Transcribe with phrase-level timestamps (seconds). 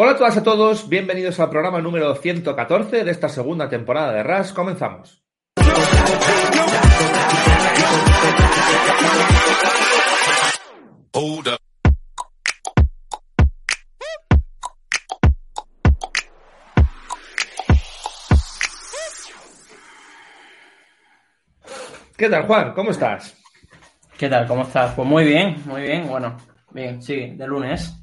[0.00, 4.12] Hola a todas y a todos, bienvenidos al programa número 114 de esta segunda temporada
[4.12, 4.52] de RAS.
[4.52, 5.24] Comenzamos.
[22.16, 22.72] ¿Qué tal, Juan?
[22.72, 23.36] ¿Cómo estás?
[24.16, 24.46] ¿Qué tal?
[24.46, 24.94] ¿Cómo estás?
[24.94, 26.06] Pues muy bien, muy bien.
[26.06, 26.36] Bueno,
[26.70, 27.98] bien, sí, de lunes.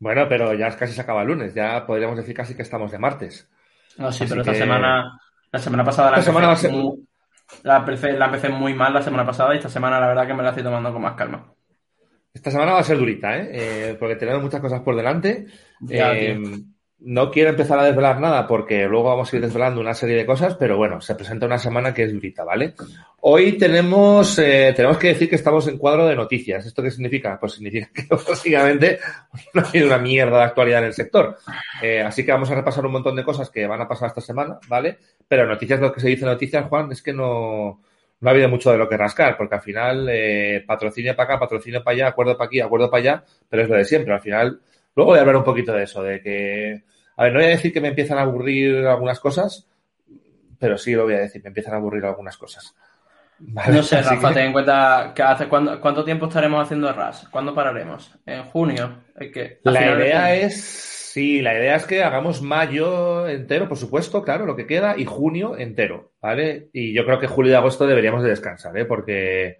[0.00, 2.98] Bueno, pero ya casi se acaba el lunes, ya podríamos decir casi que estamos de
[2.98, 3.48] martes.
[3.98, 5.20] No, sí, Así pero esta que- semana,
[5.52, 7.06] la semana pasada la, Esta semana a ser- muy-
[7.62, 10.34] la, empecé, la empecé muy mal la semana pasada y esta semana la verdad que
[10.34, 11.52] me la estoy tomando con más calma.
[12.32, 13.50] Esta semana va a ser durita, ¿eh?
[13.52, 15.46] Eh, porque tenemos muchas cosas por delante.
[15.80, 16.58] Ya, Eh, tío.
[17.02, 20.26] No quiero empezar a desvelar nada porque luego vamos a ir desvelando una serie de
[20.26, 22.74] cosas, pero bueno, se presenta una semana que es durita, ¿vale?
[23.20, 26.66] Hoy tenemos, eh, tenemos que decir que estamos en cuadro de noticias.
[26.66, 27.38] ¿Esto qué significa?
[27.40, 28.98] Pues significa que básicamente
[29.54, 31.38] no hay una mierda de actualidad en el sector.
[31.82, 34.20] Eh, así que vamos a repasar un montón de cosas que van a pasar esta
[34.20, 34.98] semana, ¿vale?
[35.26, 37.80] Pero noticias, lo que se dice noticias, Juan, es que no,
[38.20, 41.40] no ha habido mucho de lo que rascar, porque al final eh, patrocinio para acá,
[41.40, 44.12] patrocinio para allá, acuerdo para aquí, acuerdo para allá, pero es lo de siempre.
[44.12, 44.60] Al final,
[45.00, 46.82] luego voy a hablar un poquito de eso, de que,
[47.16, 49.66] a ver, no voy a decir que me empiezan a aburrir algunas cosas,
[50.58, 52.74] pero sí lo voy a decir, me empiezan a aburrir algunas cosas.
[53.38, 53.76] ¿Vale?
[53.76, 57.26] No sé, Rafa, que- ten en cuenta que hace cuánto, cuánto tiempo estaremos haciendo RAS.
[57.30, 58.14] ¿Cuándo pararemos?
[58.26, 59.04] ¿En junio?
[59.18, 64.44] Que, La idea es, sí, la idea es que hagamos mayo entero, por supuesto, claro,
[64.44, 66.68] lo que queda, y junio entero, ¿vale?
[66.74, 68.84] Y yo creo que julio y agosto deberíamos de descansar, ¿eh?
[68.84, 69.58] Porque,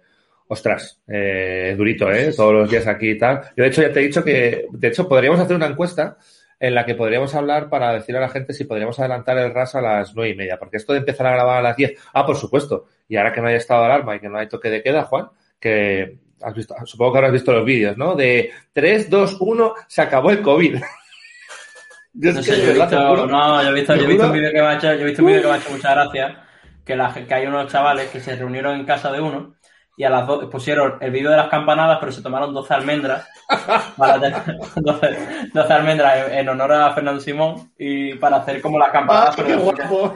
[0.51, 2.33] ostras, eh, es durito, ¿eh?
[2.35, 3.41] Todos los días aquí y tal.
[3.55, 6.17] Yo, de hecho, ya te he dicho que, de hecho, podríamos hacer una encuesta
[6.59, 9.75] en la que podríamos hablar para decir a la gente si podríamos adelantar el RAS
[9.75, 12.25] a las nueve y media, porque esto de empezar a grabar a las 10, ah,
[12.25, 14.69] por supuesto, y ahora que no hay estado de alarma y que no hay toque
[14.69, 18.13] de queda, Juan, que has visto, supongo que habrás visto los vídeos, ¿no?
[18.13, 20.75] De 3, 2, 1, se acabó el COVID.
[22.13, 24.25] Yo No sé, yo he visto, juro- no, yo he visto, te yo he visto
[24.27, 25.71] un vídeo que me ha hecho, yo he visto un vídeo que me ha hecho
[25.71, 26.43] mucha gracia,
[26.83, 29.55] que, la, que hay unos chavales que se reunieron en casa de uno
[29.97, 33.27] y a las dos pusieron el vídeo de las campanadas, pero se tomaron 12 almendras,
[33.97, 35.17] para tener- 12,
[35.53, 39.35] 12 almendras en, en honor a Fernando Simón y para hacer como las ¡Ah, campanadas.
[39.35, 40.15] qué pero, guapo!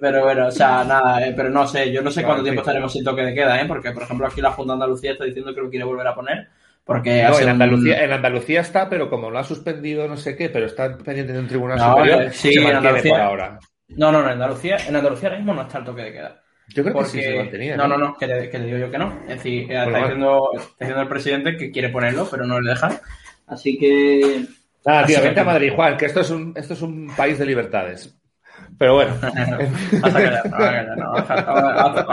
[0.00, 2.60] pero bueno, o sea, nada, eh, pero no sé, yo no sé cuánto en tiempo
[2.62, 3.64] estaremos sin toque de queda, ¿eh?
[3.66, 6.14] porque por ejemplo aquí la Junta de Andalucía está diciendo que lo quiere volver a
[6.14, 6.48] poner,
[6.84, 10.36] porque No, en un- Andalucía, en Andalucía está, pero como lo ha suspendido no sé
[10.36, 13.12] qué, pero está pendiente de un tribunal No, superior, eh, sí, se en mantiene Andalucía-
[13.12, 13.58] por ahora.
[13.88, 16.40] No, no, no, en Andalucía, en Andalucía ahora mismo no está el toque de queda.
[16.68, 17.76] Yo creo que sí se mantenía.
[17.76, 19.12] no, no, no, que te digo yo que no.
[19.22, 22.60] Es decir, eh, está, Bueno, diciendo, está diciendo el presidente que quiere ponerlo, pero no
[22.60, 22.98] le dejan.
[23.46, 24.46] Así que.
[24.86, 27.46] Ah, tío, vente a Madrid, Juan, que esto es un, esto es un país de
[27.46, 28.14] libertades.
[28.78, 32.06] Pero bueno, Vas a callar, no, vas a callar, no, vamos a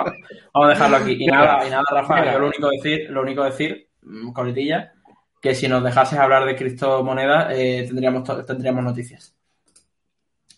[0.53, 1.17] vamos dejarlo aquí.
[1.19, 4.93] Y nada, y nada, Rafa, yo lo único decir, lo único decir, mm, coletilla,
[5.41, 9.35] que si nos dejases hablar de criptomonedas, eh, tendríamos, tendríamos noticias.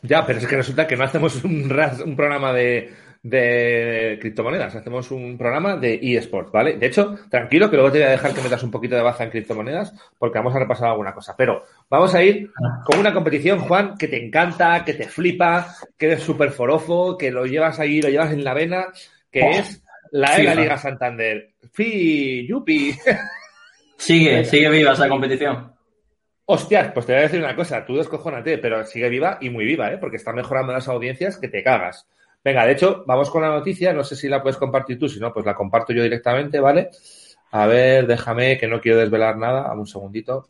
[0.02, 2.94] ya, pero es que resulta que no hacemos un, ras- un programa de,
[3.24, 6.78] de criptomonedas, hacemos un programa de eSports, ¿vale?
[6.78, 9.24] De hecho, tranquilo, que luego te voy a dejar que metas un poquito de baza
[9.24, 11.34] en criptomonedas, porque vamos a repasar alguna cosa.
[11.38, 12.52] Pero vamos a ir
[12.84, 17.32] con una competición, Juan, que te encanta, que te flipa, que eres súper forofo, que
[17.32, 18.88] lo llevas ahí, lo llevas en la vena,
[19.32, 20.56] que Oh, es la de la.
[20.56, 21.54] Liga Santander.
[21.72, 22.46] ¡Fi!
[22.46, 22.94] ¡Yupi!
[23.96, 25.72] Sigue, sigue viva esa competición.
[26.46, 29.64] Hostias, pues te voy a decir una cosa, tú descojónate, pero sigue viva y muy
[29.64, 29.98] viva, ¿eh?
[29.98, 32.06] Porque está mejorando las audiencias que te cagas.
[32.44, 35.20] Venga, de hecho, vamos con la noticia, no sé si la puedes compartir tú, si
[35.20, 36.90] no, pues la comparto yo directamente, ¿vale?
[37.52, 40.48] A ver, déjame, que no quiero desvelar nada, un segundito,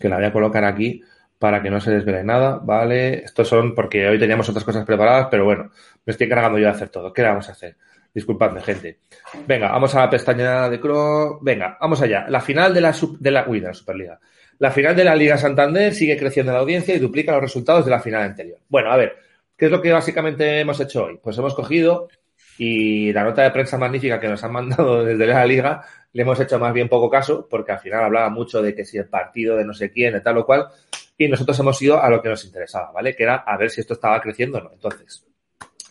[0.00, 1.02] que la voy a colocar aquí
[1.38, 3.24] para que no se desvele nada, ¿vale?
[3.24, 5.70] Estos son porque hoy teníamos otras cosas preparadas, pero bueno,
[6.04, 7.12] me estoy encargando yo de hacer todo.
[7.12, 7.76] ¿Qué vamos a hacer?
[8.12, 8.98] Disculpadme, gente.
[9.46, 11.38] Venga, vamos a la pestaña de Chrome.
[11.40, 12.26] Venga, vamos allá.
[12.28, 14.20] La final de la, de la, uy, de la Superliga.
[14.58, 17.90] La final de la Liga Santander sigue creciendo la audiencia y duplica los resultados de
[17.92, 18.58] la final anterior.
[18.68, 19.16] Bueno, a ver,
[19.60, 21.20] ¿qué es lo que básicamente hemos hecho hoy?
[21.22, 22.08] Pues hemos cogido
[22.56, 25.84] y la nota de prensa magnífica que nos han mandado desde la Liga
[26.14, 28.96] le hemos hecho más bien poco caso porque al final hablaba mucho de que si
[28.96, 30.68] el partido de no sé quién, de tal o cual,
[31.18, 33.14] y nosotros hemos ido a lo que nos interesaba, ¿vale?
[33.14, 34.70] Que era a ver si esto estaba creciendo o no.
[34.72, 35.26] Entonces,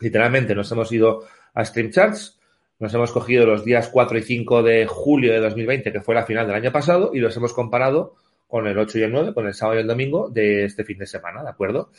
[0.01, 2.39] literalmente nos hemos ido a Stream Charts,
[2.79, 6.25] nos hemos cogido los días 4 y 5 de julio de 2020, que fue la
[6.25, 8.15] final del año pasado, y los hemos comparado
[8.47, 10.97] con el 8 y el 9, con el sábado y el domingo de este fin
[10.97, 11.91] de semana, ¿de acuerdo?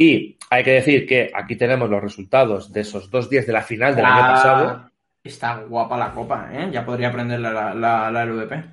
[0.00, 3.60] Y hay que decir que aquí tenemos los resultados de esos dos días de la
[3.60, 4.90] final del año pasado.
[5.22, 6.70] Está guapa la copa, ¿eh?
[6.72, 8.64] Ya podría aprender la, la, la, la LVP.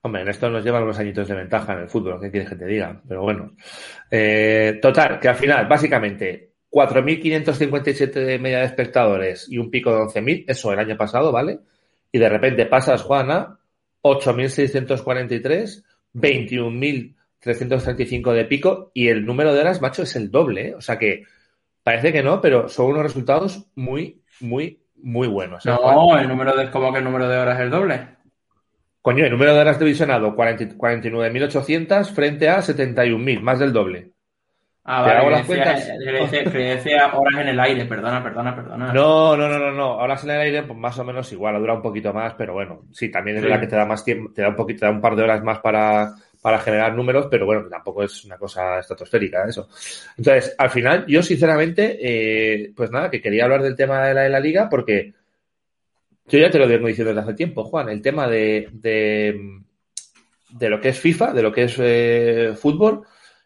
[0.00, 2.56] Hombre, en esto nos llevan unos añitos de ventaja en el fútbol, ¿qué quieres que
[2.56, 2.98] te diga?
[3.06, 3.52] Pero bueno.
[4.10, 10.00] Eh, total, que al final, básicamente, 4.557 de media de espectadores y un pico de
[10.00, 11.58] 11.000, eso el año pasado, ¿vale?
[12.10, 13.58] Y de repente pasas, Juan, a
[14.00, 15.84] 8.643
[17.42, 20.68] 21.335 de pico y el número de horas, macho, es el doble.
[20.68, 20.74] ¿eh?
[20.74, 21.24] O sea que
[21.82, 25.64] parece que no, pero son unos resultados muy, muy, muy buenos.
[25.66, 28.08] No, el número de, ¿cómo que el número de horas es el doble?
[29.02, 34.12] Coño, el número de horas de visionado, 49.800 frente a 71.000, más del doble.
[34.84, 35.88] Ah, vale, hago las cuentas?
[36.52, 38.92] decía, horas en el aire, perdona, perdona, perdona.
[38.92, 39.96] No, no, no, no, no.
[39.96, 42.82] Horas en el aire, pues más o menos igual, dura un poquito más, pero bueno,
[42.90, 44.92] sí, también es verdad que te da más tiempo, te da un poquito, te da
[44.92, 48.78] un par de horas más para, para generar números, pero bueno, tampoco es una cosa
[48.78, 49.68] estratosférica eso.
[50.16, 54.22] Entonces, al final, yo sinceramente, eh, pues nada, que quería hablar del tema de la,
[54.22, 55.12] de la liga, porque
[56.26, 59.38] yo ya te lo vengo diciendo desde hace tiempo, Juan, el tema de, de,
[60.50, 63.02] de lo que es FIFA, de lo que es eh, fútbol,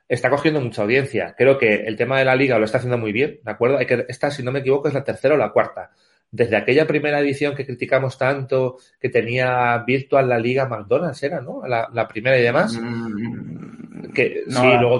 [0.09, 1.35] está cogiendo mucha audiencia.
[1.37, 3.79] Creo que el tema de la liga lo está haciendo muy bien, ¿de acuerdo?
[3.79, 5.91] Hay que, esta, si no me equivoco, es la tercera o la cuarta.
[6.35, 11.63] Desde aquella primera edición que criticamos tanto, que tenía virtual la liga McDonald's, era, ¿no?
[11.65, 12.77] La, primera y demás.
[12.77, 14.99] Mm, que, sí, luego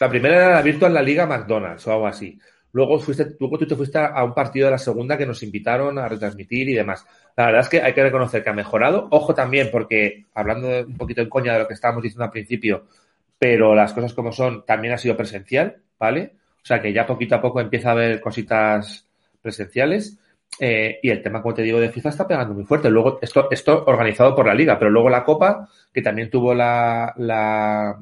[0.00, 2.36] la primera era la virtual la liga McDonald's o algo así.
[2.72, 5.96] Luego fuiste, luego tú te fuiste a un partido de la segunda que nos invitaron
[6.00, 7.06] a retransmitir y demás.
[7.36, 9.06] La verdad es que hay que reconocer que ha mejorado.
[9.12, 12.86] Ojo también, porque hablando un poquito en coña de lo que estábamos diciendo al principio,
[13.38, 16.34] pero las cosas como son, también ha sido presencial, ¿vale?
[16.56, 19.06] O sea que ya poquito a poco empieza a haber cositas
[19.40, 20.18] presenciales.
[20.58, 22.90] Eh, y el tema, como te digo, de FIFA está pegando muy fuerte.
[22.90, 27.14] Luego, esto, esto organizado por la liga, pero luego la Copa, que también tuvo la,
[27.16, 27.98] la,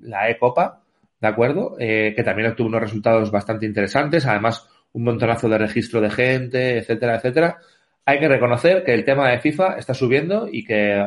[0.00, 0.80] la E-Copa,
[1.20, 1.76] ¿de acuerdo?
[1.78, 4.26] Eh, que también obtuvo unos resultados bastante interesantes.
[4.26, 7.58] Además, un montonazo de registro de gente, etcétera, etcétera.
[8.06, 11.06] Hay que reconocer que el tema de FIFA está subiendo y que,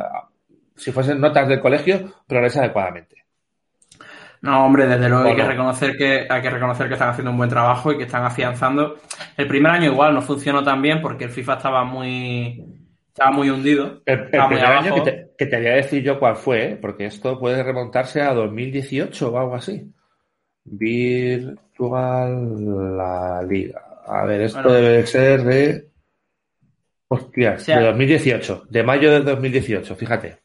[0.76, 3.23] si fuesen notas del colegio, progresa adecuadamente.
[4.44, 7.38] No, hombre, desde luego hay que reconocer que hay que reconocer que están haciendo un
[7.38, 8.98] buen trabajo y que están afianzando.
[9.38, 12.62] El primer año igual no funcionó tan bien porque el FIFA estaba muy
[13.08, 14.02] estaba muy hundido.
[14.06, 15.02] El, primer año
[15.38, 16.76] que te, voy a decir yo cuál fue, ¿eh?
[16.76, 19.90] porque esto puede remontarse a 2018 o algo así.
[20.66, 22.38] Virtual
[22.98, 23.82] la liga.
[24.06, 25.88] A ver, esto debe ser de
[27.08, 30.43] Hostias, de 2018, de mayo de 2018, fíjate.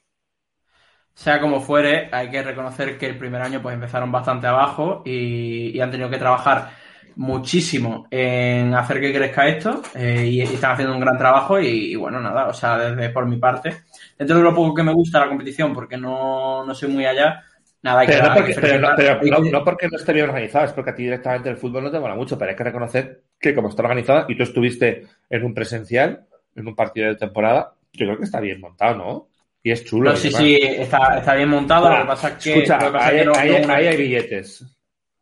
[1.19, 5.81] Sea como fuere, hay que reconocer que el primer año pues empezaron bastante abajo y,
[5.81, 6.71] han tenido que trabajar
[7.17, 12.21] muchísimo en hacer que crezca esto eh, y, están haciendo un gran trabajo y, bueno,
[12.21, 13.79] nada, o sea, desde por mi parte,
[14.17, 17.43] dentro de lo poco que me gusta la competición, porque no, no soy muy allá,
[17.83, 18.29] nada, hay pero que...
[18.29, 21.57] No porque, pero, no, porque no esté bien organizada, es porque a ti directamente el
[21.57, 24.45] fútbol no te mola mucho, pero hay que reconocer que como está organizada y tú
[24.45, 28.95] estuviste en un presencial, en un partido de temporada, yo creo que está bien montado,
[28.95, 29.29] ¿no?
[29.63, 30.15] Y es chulo.
[30.17, 31.91] sí, sí, está, está, bien montado.
[31.91, 32.53] lo que pasa es que.
[32.55, 34.65] Escucha, ahí, hay billetes.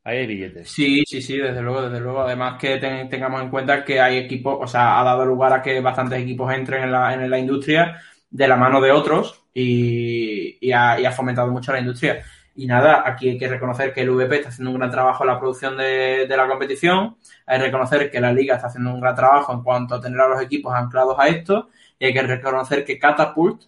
[0.04, 0.70] Ahí hay billetes.
[0.70, 2.20] Sí, sí, sí, desde luego, desde luego.
[2.20, 5.80] Además que tengamos en cuenta que hay equipos, o sea, ha dado lugar a que
[5.80, 8.00] bastantes equipos entren en la, en la industria
[8.30, 12.22] de la mano de otros y, y, ha, y ha fomentado mucho la industria.
[12.54, 15.28] Y nada, aquí hay que reconocer que el VP está haciendo un gran trabajo en
[15.28, 19.00] la producción de, de, la competición, hay que reconocer que la liga está haciendo un
[19.00, 21.68] gran trabajo en cuanto a tener a los equipos anclados a esto,
[21.98, 23.64] y hay que reconocer que Catapult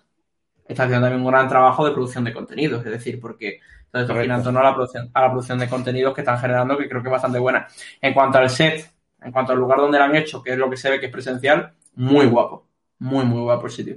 [0.69, 3.61] está haciendo también un gran trabajo de producción de contenidos, es decir, porque
[3.91, 6.39] todo esto gira en torno a la, producción, a la producción de contenidos que están
[6.39, 7.67] generando, que creo que es bastante buena.
[8.01, 8.91] En cuanto al set,
[9.23, 11.07] en cuanto al lugar donde lo han hecho, que es lo que se ve que
[11.07, 12.67] es presencial, muy guapo,
[12.99, 13.97] muy, muy guapo el sitio.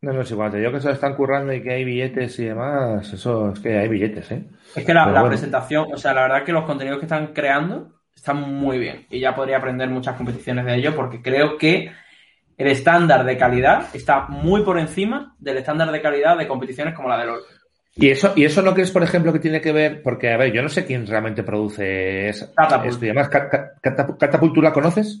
[0.00, 2.44] No, no es igual, te digo que se están currando y que hay billetes y
[2.44, 4.44] demás, eso es que hay billetes, ¿eh?
[4.76, 8.40] Es que la, presentación, o sea, la verdad que los contenidos que están creando están
[8.40, 11.90] muy bien y ya podría aprender muchas competiciones de ello porque creo que
[12.58, 17.08] el estándar de calidad está muy por encima del estándar de calidad de competiciones como
[17.08, 17.40] la de LOL.
[17.94, 20.02] ¿Y eso, ¿Y eso no crees, por ejemplo, que tiene que ver?
[20.02, 22.50] Porque, a ver, yo no sé quién realmente produce esa,
[22.84, 23.04] esto.
[23.04, 25.20] Y además, ¿Catapult tú la conoces?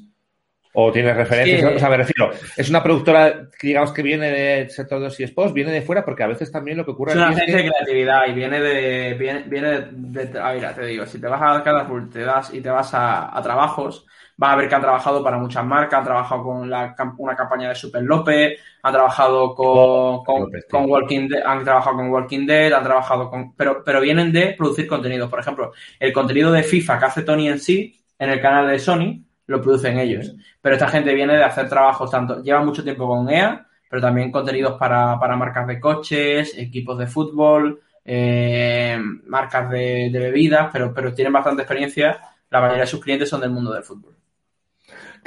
[0.74, 1.74] ¿O tienes referencias?
[1.74, 5.52] O sea, me refiero, es una productora, digamos, que viene del sector de los eSports,
[5.52, 7.12] viene de fuera, porque a veces también lo que ocurre...
[7.12, 9.14] Es una agencia de creatividad y viene de...
[9.14, 12.60] Viene, viene de, a ver, te digo, si te vas a Catapult te das, y
[12.60, 14.06] te vas a, a trabajos,
[14.42, 17.68] va a ver que han trabajado para muchas marcas, han trabajado con la, una campaña
[17.68, 22.84] de Super López, han trabajado con, con, Walking Dead, han trabajado con Walking Dead, han
[22.84, 25.28] trabajado con, pero, pero vienen de producir contenido.
[25.28, 28.78] Por ejemplo, el contenido de FIFA que hace Tony en sí, en el canal de
[28.78, 30.32] Sony, lo producen ellos.
[30.60, 34.30] Pero esta gente viene de hacer trabajos tanto, lleva mucho tiempo con EA, pero también
[34.30, 40.94] contenidos para, para marcas de coches, equipos de fútbol, eh, marcas de, de bebidas, pero,
[40.94, 42.20] pero tienen bastante experiencia.
[42.50, 44.18] La mayoría de sus clientes son del mundo del fútbol.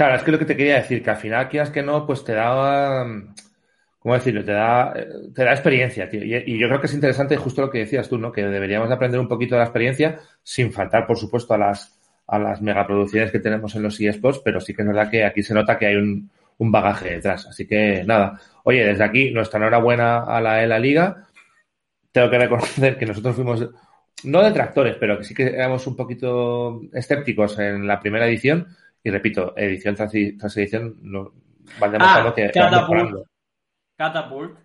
[0.01, 2.23] Claro, es que lo que te quería decir, que al final, quieras que no, pues
[2.23, 3.05] te da,
[3.99, 4.43] ¿cómo decirlo?
[4.43, 4.91] Te da,
[5.35, 6.23] te da experiencia, tío.
[6.23, 8.31] Y, yo creo que es interesante justo lo que decías tú, ¿no?
[8.31, 12.39] Que deberíamos aprender un poquito de la experiencia, sin faltar, por supuesto, a las, a
[12.39, 15.53] las megaproducciones que tenemos en los eSports, pero sí que es verdad que aquí se
[15.53, 17.45] nota que hay un, un bagaje detrás.
[17.45, 18.41] Así que nada.
[18.63, 21.27] Oye, desde aquí, nuestra enhorabuena a la, a la Liga
[22.11, 23.69] tengo que reconocer que nosotros fuimos,
[24.23, 28.65] no detractores, pero que sí que éramos un poquito escépticos en la primera edición.
[29.03, 31.33] Y repito, edición tras, edición no,
[31.79, 33.27] van demostrando ah, que Catapult,
[33.97, 34.59] Catapult,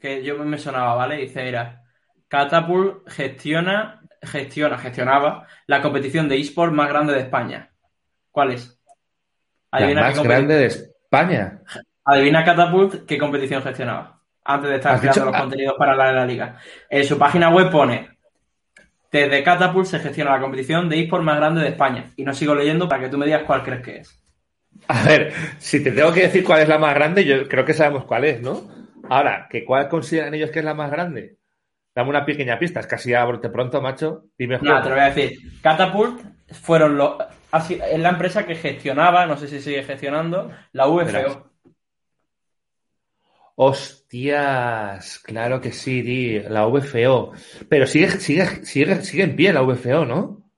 [0.00, 1.18] que yo me sonaba, ¿vale?
[1.18, 1.82] Dice, era,
[2.28, 7.70] Catapult gestiona, gestiona, gestionaba la competición de eSport más grande de España.
[8.30, 8.78] ¿Cuál es?
[9.70, 11.60] la más grande de España.
[12.04, 16.58] Adivina Catapult qué competición gestionaba antes de estar creando los contenidos para la, la liga.
[16.90, 18.13] En su página web pone
[19.18, 22.10] desde Catapult se gestiona la competición de eSport más grande de España.
[22.16, 24.20] Y no sigo leyendo para que tú me digas cuál crees que es.
[24.88, 27.74] A ver, si te tengo que decir cuál es la más grande, yo creo que
[27.74, 28.62] sabemos cuál es, ¿no?
[29.08, 31.36] Ahora, ¿que ¿cuál consideran ellos que es la más grande?
[31.94, 34.24] Dame una pequeña pista, es casi a pronto, macho.
[34.36, 35.60] Dime no, te lo voy a decir.
[35.62, 36.20] Catapult
[36.52, 37.16] fueron los.
[37.70, 41.53] Es la empresa que gestionaba, no sé si sigue gestionando, la VFO.
[43.56, 47.32] Hostias, claro que sí, tío, la VFO.
[47.68, 50.50] Pero sigue, sigue, sigue, sigue en pie la VFO, ¿no?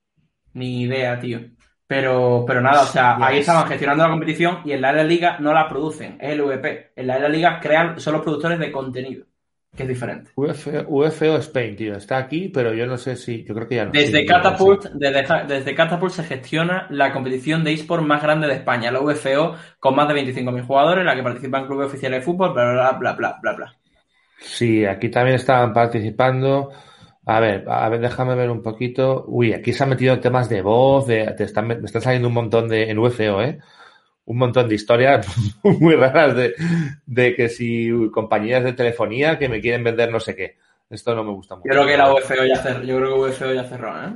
[0.55, 1.41] Ni idea, tío.
[1.87, 5.53] Pero, pero nada, o sea, ahí estaban gestionando la competición y en la Liga no
[5.53, 6.93] la producen, es el VP.
[6.97, 9.27] En la Liga crean, son los productores de contenido
[9.77, 10.31] que es diferente.
[10.37, 13.93] UFO Spain, tío, está aquí, pero yo no sé si, yo creo que ya no.
[13.93, 19.01] Desde Catapult, desde, Catapult se gestiona la competición de eSport más grande de España, la
[19.01, 22.73] UFO, con más de 25.000 jugadores, en la que participan clubes oficiales de fútbol, bla,
[22.73, 23.77] bla, bla, bla, bla, bla.
[24.39, 26.71] Sí, aquí también estaban participando.
[27.27, 29.25] A ver, a ver, déjame ver un poquito.
[29.27, 32.35] Uy, aquí se han metido temas de voz, de, te están, me están saliendo un
[32.35, 33.59] montón de en UFO, ¿eh?
[34.27, 35.27] Un montón de historias
[35.63, 36.37] muy raras
[37.07, 40.57] de, que si compañías de telefonía que me quieren vender no sé qué.
[40.89, 41.67] Esto no me gusta mucho.
[41.69, 44.13] Yo creo que la UFO ya cerró, yo creo que UFO ya cerró, ¿eh?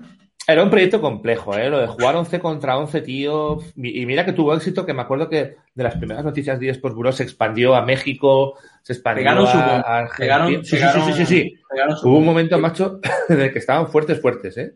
[0.47, 1.69] Era un proyecto complejo, ¿eh?
[1.69, 3.59] Lo de jugar 11 contra 11, tío.
[3.77, 6.97] Y mira que tuvo éxito, que me acuerdo que de las primeras noticias de eSports
[6.97, 10.63] Bureau se expandió a México, se expandió a, Argentina.
[10.65, 11.55] sí, sí, sí, sí,
[12.03, 14.75] Hubo un momento, macho, en el que estaban fuertes, fuertes, ¿eh?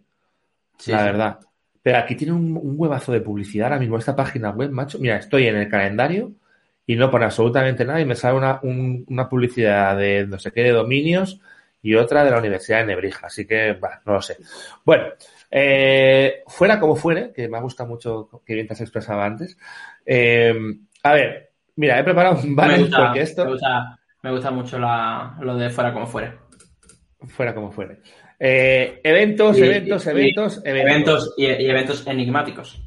[0.87, 1.39] la verdad.
[1.85, 4.99] Pero aquí tiene un, huevazo de publicidad ahora mismo esta página web, macho.
[4.99, 6.33] Mira, estoy en el calendario
[6.87, 10.63] y no pone absolutamente nada y me sale una, una publicidad de no sé qué
[10.63, 11.43] de dominios
[11.83, 13.27] y otra de la Universidad de Nebrija.
[13.27, 14.39] Así que, no lo sé.
[14.83, 15.09] Bueno,
[15.51, 19.59] eh, fuera como fuere, que me gusta mucho que bien te has expresado antes.
[20.07, 20.55] Eh,
[21.03, 23.45] a ver, mira, he preparado un banner porque esto.
[23.45, 26.33] Me gusta, me gusta mucho la, lo de fuera como fuere.
[27.29, 27.99] Fuera como fuere.
[28.39, 31.35] Eh, eventos, eventos, eventos, eventos, eventos.
[31.37, 32.81] y, eventos enigmáticos.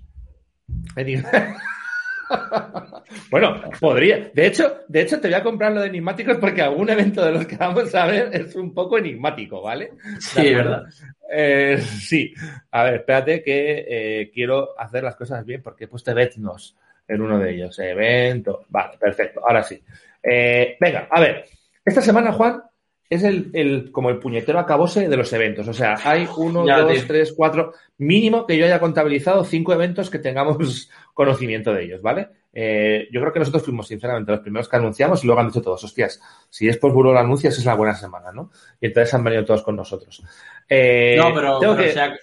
[3.31, 4.29] bueno, podría.
[4.33, 7.31] De hecho, de hecho, te voy a comprar lo de enigmáticos porque algún evento de
[7.31, 9.93] los que vamos a ver es un poco enigmático, ¿vale?
[10.19, 10.83] Sí, ¿verdad?
[11.31, 12.33] Eh, sí.
[12.71, 16.75] A ver, espérate que eh, quiero hacer las cosas bien porque he puesto eventos
[17.07, 17.79] en uno de ellos.
[17.79, 18.65] Evento.
[18.69, 19.39] Vale, perfecto.
[19.47, 19.81] Ahora sí.
[20.23, 21.45] venga, a ver.
[21.85, 22.61] Esta semana, Juan,
[23.09, 25.67] es el, el, como el puñetero acabose de los eventos.
[25.67, 30.19] O sea, hay uno, dos, tres, cuatro, mínimo que yo haya contabilizado cinco eventos que
[30.19, 32.29] tengamos conocimiento de ellos, ¿vale?
[32.59, 35.61] Eh, yo creo que nosotros fuimos, sinceramente, los primeros que anunciamos y luego han dicho
[35.61, 38.49] todos, hostias, si es por Buró lo anuncias es la buena semana, ¿no?
[38.81, 40.23] Y entonces han venido todos con nosotros.
[40.67, 42.17] Eh, no, pero, pero, sea,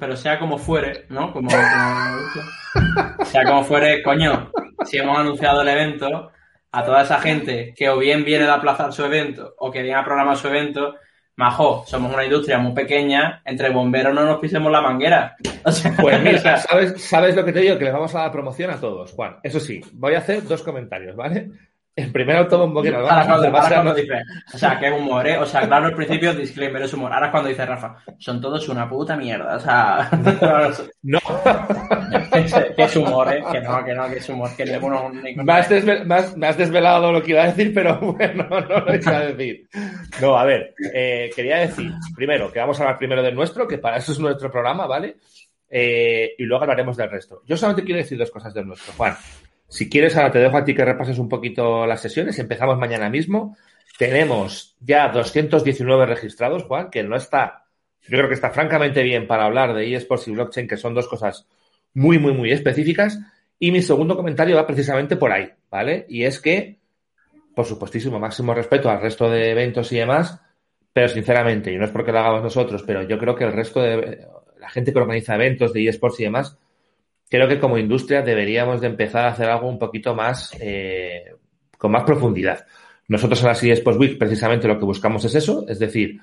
[0.00, 1.32] pero, sea, como fuere, ¿no?
[1.32, 4.50] Como, como sea como fuere, coño,
[4.84, 6.32] si hemos anunciado el evento,
[6.72, 9.98] a toda esa gente que o bien viene a aplazar su evento o que viene
[9.98, 10.94] a programar su evento,
[11.36, 15.36] majo, somos una industria muy pequeña, entre bomberos no nos pisemos la manguera.
[16.00, 17.78] pues mira, ¿sabes, ¿sabes lo que te digo?
[17.78, 19.36] Que les vamos a dar promoción a todos, Juan.
[19.42, 21.50] Eso sí, voy a hacer dos comentarios, ¿vale?
[21.96, 24.22] El primero autobombo que nos cuando, dice,
[24.52, 25.38] o sea, qué humor, ¿eh?
[25.38, 27.10] O sea, claro, al principio disclaimer es humor.
[27.10, 30.10] Ahora cuando dice Rafa, son todos una puta mierda, o sea...
[31.02, 31.18] no.
[32.76, 33.42] que es humor, ¿eh?
[33.50, 35.10] Que no, que no, que es humor, que ninguno...
[35.10, 39.16] Me, has me, has, desvelado lo que iba a decir, pero bueno, no lo iba
[39.16, 39.66] a decir.
[40.20, 43.78] No, a ver, eh, quería decir, primero, que vamos a hablar primero del nuestro, que
[43.78, 45.16] para eso es nuestro programa, ¿vale?
[45.70, 47.40] Eh, y luego hablaremos del resto.
[47.46, 49.16] Yo solamente quiero decir dos cosas del nuestro, Juan.
[49.68, 52.38] Si quieres, ahora te dejo a ti que repases un poquito las sesiones.
[52.38, 53.56] Empezamos mañana mismo.
[53.98, 57.64] Tenemos ya 219 registrados, Juan, que no está,
[58.02, 61.08] yo creo que está francamente bien para hablar de eSports y blockchain, que son dos
[61.08, 61.46] cosas
[61.94, 63.18] muy, muy, muy específicas.
[63.58, 66.04] Y mi segundo comentario va precisamente por ahí, ¿vale?
[66.08, 66.78] Y es que,
[67.54, 70.40] por supuestísimo, máximo respeto al resto de eventos y demás,
[70.92, 73.80] pero sinceramente, y no es porque lo hagamos nosotros, pero yo creo que el resto
[73.80, 74.26] de
[74.60, 76.58] la gente que organiza eventos de eSports y demás
[77.28, 81.34] creo que como industria deberíamos de empezar a hacer algo un poquito más, eh,
[81.78, 82.66] con más profundidad.
[83.08, 86.20] Nosotros en la serie Sports Week precisamente lo que buscamos es eso, es decir,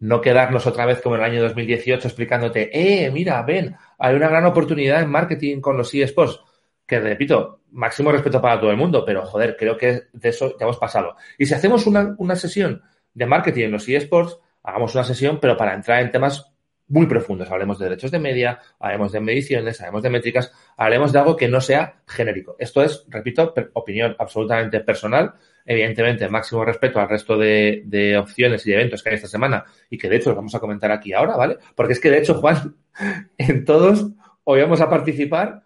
[0.00, 4.28] no quedarnos otra vez como en el año 2018 explicándote, eh, mira, ven, hay una
[4.28, 6.40] gran oportunidad en marketing con los eSports.
[6.86, 10.64] Que repito, máximo respeto para todo el mundo, pero joder, creo que de eso ya
[10.64, 11.16] hemos pasado.
[11.38, 12.82] Y si hacemos una, una sesión
[13.14, 16.53] de marketing en los eSports, hagamos una sesión, pero para entrar en temas
[16.88, 17.50] muy profundos.
[17.50, 21.48] Hablemos de derechos de media, hablemos de mediciones, hablemos de métricas, hablemos de algo que
[21.48, 22.56] no sea genérico.
[22.58, 25.34] Esto es, repito, opinión absolutamente personal.
[25.64, 29.96] Evidentemente, máximo respeto al resto de, de, opciones y eventos que hay esta semana y
[29.96, 31.56] que de hecho los vamos a comentar aquí ahora, ¿vale?
[31.74, 32.76] Porque es que de hecho, Juan,
[33.38, 34.10] en todos
[34.44, 35.63] hoy vamos a participar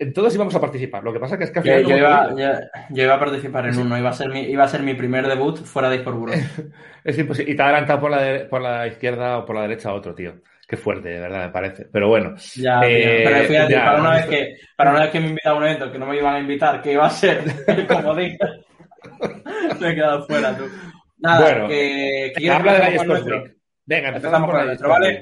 [0.00, 1.04] en todos íbamos a participar.
[1.04, 1.84] Lo que pasa que es que al final.
[1.84, 2.30] Yo, iba,
[2.88, 3.98] yo, iba, a participar en uno.
[3.98, 6.32] Iba a, ser mi, iba a ser mi primer debut fuera de eSport
[7.04, 7.52] es imposible.
[7.52, 10.40] Y te ha adelantado por la, por la izquierda o por la derecha otro, tío.
[10.66, 11.84] Qué fuerte, de verdad, me parece.
[11.92, 12.34] Pero bueno.
[12.54, 15.58] Ya, eh, pero fíjate, para, una vez que, para una vez que me invitado a
[15.58, 17.42] un evento que no me iban a invitar, que iba a ser
[17.86, 18.38] como dije,
[19.80, 20.64] me he quedado fuera, tú.
[21.18, 23.44] Nada, bueno, que, que habla de la
[23.84, 25.20] Venga, empezamos, por la nuestro, ¿vale?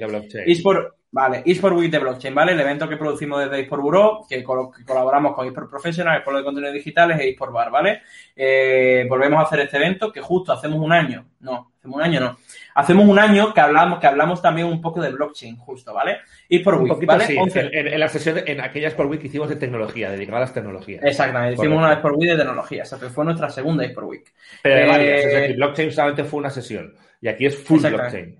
[1.11, 2.51] Vale, eSport Week de Blockchain, ¿vale?
[2.51, 6.75] El evento que producimos desde eSport Bureau, que, colaboramos con eSport Professional, eSport de contenidos
[6.75, 8.03] digitales e eSport Bar, ¿vale?
[8.35, 12.19] Eh, volvemos a hacer este evento que justo hacemos un año, no, hacemos un año
[12.19, 12.37] no,
[12.75, 16.19] hacemos un año que hablamos, que hablamos también un poco de blockchain, justo, ¿vale?
[16.47, 17.25] eSport Week, ¿vale?
[17.25, 20.53] Sí, en, la sesión, en aquella eSport Week que hicimos de tecnología, dedicada a las
[20.53, 21.03] tecnologías.
[21.03, 24.31] Exactamente, hicimos una eSport Week de tecnología, esa fue nuestra segunda eSport Week.
[24.61, 28.39] Pero eh, blockchain solamente fue una sesión, y aquí es full blockchain.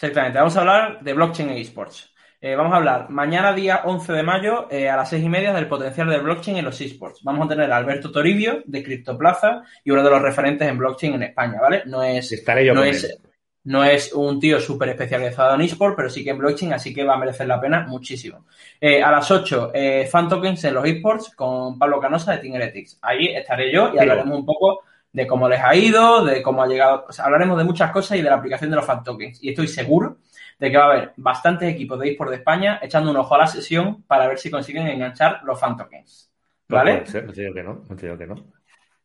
[0.00, 2.10] Exactamente, vamos a hablar de blockchain e esports.
[2.40, 5.52] Eh, vamos a hablar mañana, día 11 de mayo, eh, a las seis y media,
[5.52, 7.22] del potencial del blockchain en los esports.
[7.22, 11.16] Vamos a tener a Alberto Toribio, de Criptoplaza, y uno de los referentes en blockchain
[11.16, 11.82] en España, ¿vale?
[11.84, 12.42] No es,
[12.72, 13.20] no es,
[13.64, 17.04] no es un tío súper especializado en esports, pero sí que en blockchain, así que
[17.04, 18.46] va a merecer la pena muchísimo.
[18.80, 19.70] Eh, a las 8,
[20.10, 23.00] fan tokens en los esports con Pablo Canosa de Tingeretics.
[23.02, 24.80] Ahí estaré yo y hablaremos un poco
[25.12, 28.18] de cómo les ha ido, de cómo ha llegado, o sea, hablaremos de muchas cosas
[28.18, 29.42] y de la aplicación de los fan tokens.
[29.42, 30.18] Y estoy seguro
[30.58, 33.38] de que va a haber bastantes equipos de eSports de España echando un ojo a
[33.38, 36.30] la sesión para ver si consiguen enganchar los fan tokens.
[36.68, 37.04] ¿Vale?
[37.12, 38.46] No, te digo que no, no te digo que no.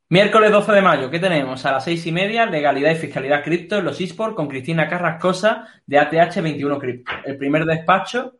[0.07, 1.65] Miércoles 12 de mayo, ¿qué tenemos?
[1.65, 5.67] A las seis y media, legalidad y fiscalidad cripto en los eSports con Cristina Carrascosa
[5.87, 7.11] de ATH21 Cripto.
[7.25, 8.35] El primer despacho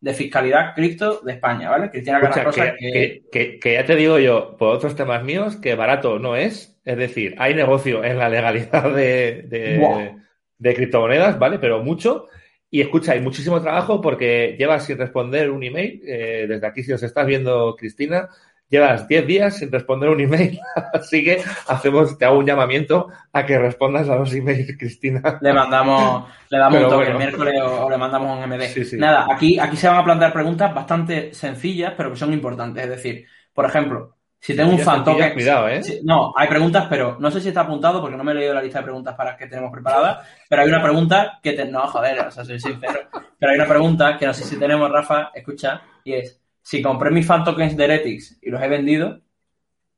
[0.00, 1.90] de fiscalidad cripto de España, ¿vale?
[1.90, 6.36] Cristina Carrascosa que, que, ya te digo yo, por otros temas míos, que barato no
[6.36, 6.79] es.
[6.90, 10.18] Es decir, hay negocio en la legalidad de,
[10.58, 11.60] de criptomonedas, ¿vale?
[11.60, 12.26] Pero mucho.
[12.68, 16.02] Y escucha, hay muchísimo trabajo porque llevas sin responder un email.
[16.04, 18.28] Eh, desde aquí, si os estás viendo, Cristina,
[18.68, 20.58] llevas 10 días sin responder un email.
[20.92, 25.38] Así que hacemos, te hago un llamamiento a que respondas a los emails, Cristina.
[25.40, 28.98] Le mandamos, le damos un toque el miércoles o, le mandamos un MD.
[28.98, 32.82] Nada, aquí, aquí se van a plantear preguntas bastante sencillas, pero que son importantes.
[32.82, 35.34] Es decir, por ejemplo, si tengo un fan token.
[35.34, 35.82] Cuidado, ¿eh?
[36.02, 38.62] no, hay preguntas, pero no sé si está apuntado porque no me he leído la
[38.62, 40.26] lista de preguntas para que tenemos preparadas.
[40.48, 41.52] Pero hay una pregunta que.
[41.52, 43.00] Te, no, joder, o sea, soy sincero.
[43.38, 47.10] Pero hay una pregunta que no sé si tenemos, Rafa, escucha, y es: si compré
[47.10, 49.20] mis fan tokens de Heretics y los he vendido,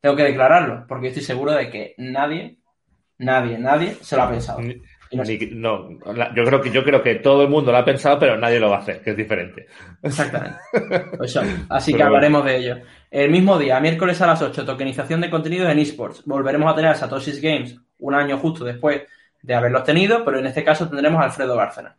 [0.01, 2.59] tengo que declararlo, porque estoy seguro de que nadie,
[3.19, 4.61] nadie, nadie se lo ha pensado.
[5.13, 5.89] No,
[6.35, 8.71] yo creo que yo creo que todo el mundo lo ha pensado, pero nadie lo
[8.71, 9.67] va a hacer, que es diferente.
[10.03, 10.59] Exactamente.
[11.19, 12.77] Pues así que hablaremos de ello.
[13.13, 16.25] El mismo día, miércoles a las 8, tokenización de contenidos en esports.
[16.25, 19.03] Volveremos a tener a Satoshi's Games un año justo después
[19.43, 21.95] de haberlos tenido, pero en este caso tendremos a Alfredo Bárcena.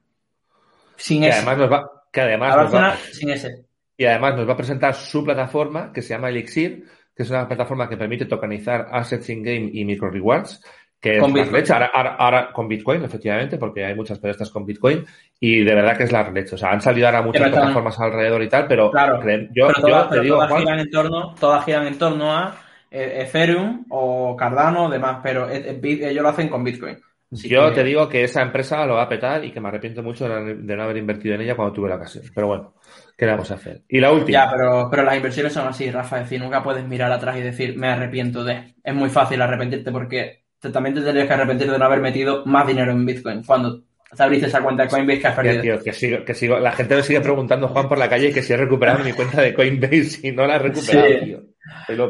[0.95, 3.63] Sin que Además nos va, que además nos va, sin ese.
[3.95, 6.84] Y además nos va a presentar su plataforma que se llama Elixir,
[7.15, 10.63] que es una plataforma que permite tokenizar assets in-game y micro rewards
[11.04, 11.84] que con es Bitcoin.
[11.94, 15.06] Ahora, ahora, con Bitcoin, efectivamente, porque hay muchas proyectos con Bitcoin
[15.38, 16.56] y de verdad que es la leche.
[16.56, 19.22] O sea, han salido ahora muchas plataformas alrededor y tal, pero claro,
[19.54, 22.56] yo, todas, te digo, todas giran en torno, todas giran en torno a
[22.89, 26.98] eh, Ethereum o Cardano o demás, pero ellos lo hacen con Bitcoin.
[27.32, 30.30] yo te digo que esa empresa lo va a petar y que me arrepiento mucho
[30.30, 32.24] de no haber invertido en ella cuando tuve la ocasión.
[32.34, 32.76] Pero bueno,
[33.18, 33.82] ¿qué vamos a hacer?
[33.89, 34.46] Y la última.
[34.46, 36.20] Ya, pero, pero las inversiones son así, Rafa.
[36.20, 38.76] Es decir, nunca puedes mirar atrás y decir, me arrepiento de.
[38.82, 42.65] Es muy fácil arrepentirte porque también te tendrías que arrepentir de no haber metido más
[42.65, 43.43] dinero en Bitcoin.
[43.43, 43.82] Cuando
[44.15, 45.84] te abriste esa cuenta de Coinbase que has perdido.
[45.84, 46.60] que sigo, que sigo.
[46.60, 49.41] La gente me sigue preguntando, Juan, por la calle, que si he recuperado mi cuenta
[49.41, 51.41] de Coinbase y no la he recuperado, tío.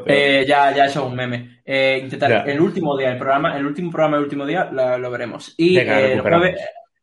[0.08, 1.62] Eh, ya, ya eso es un meme.
[1.64, 5.54] Eh, intentar el último día, el programa, el último programa del último día lo, veremos.
[5.58, 6.60] Y eh, el, jueves,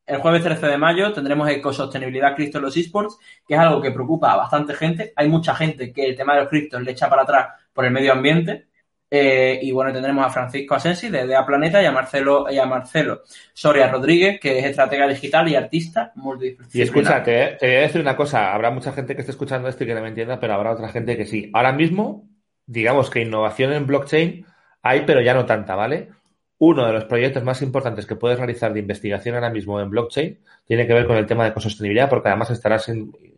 [0.07, 3.93] el jueves 13 de mayo tendremos ecosostenibilidad cripto en los esports, que es algo que
[3.93, 5.13] preocupa a bastante gente.
[5.17, 7.93] Hay mucha gente que el tema de los criptos le echa para atrás por el
[7.93, 8.67] medio ambiente
[9.11, 12.67] eh, y bueno, tendremos a Francisco Asensi de A Planeta y a Marcelo, y a
[12.67, 16.77] Marcelo Soria Rodríguez, que es estratega digital y artista multidisciplinar.
[16.77, 19.69] Y escucha, te, te, voy a decir una cosa, habrá mucha gente que esté escuchando
[19.69, 21.51] esto y que no me entienda, pero habrá otra gente que sí.
[21.53, 22.29] Ahora mismo,
[22.67, 24.47] digamos que innovación en blockchain
[24.83, 26.11] hay, pero ya no tanta, ¿vale?
[26.59, 30.39] Uno de los proyectos más importantes que puedes realizar de investigación ahora mismo en blockchain
[30.67, 32.89] tiene que ver con el tema de ecosostenibilidad, porque además estarás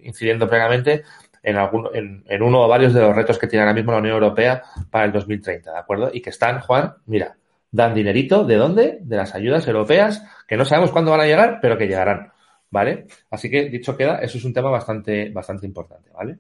[0.01, 1.05] incidiendo plenamente
[1.43, 3.99] en, algún, en, en, uno o varios de los retos que tiene ahora mismo la
[3.99, 6.11] Unión Europea para el 2030, ¿de acuerdo?
[6.13, 7.37] Y que están, Juan, mira,
[7.73, 8.45] dan dinerito.
[8.45, 8.99] ¿De dónde?
[9.01, 12.31] De las ayudas europeas, que no sabemos cuándo van a llegar, pero que llegarán.
[12.71, 13.07] ¿Vale?
[13.31, 16.39] Así que, dicho queda, eso es un tema bastante, bastante importante, ¿vale?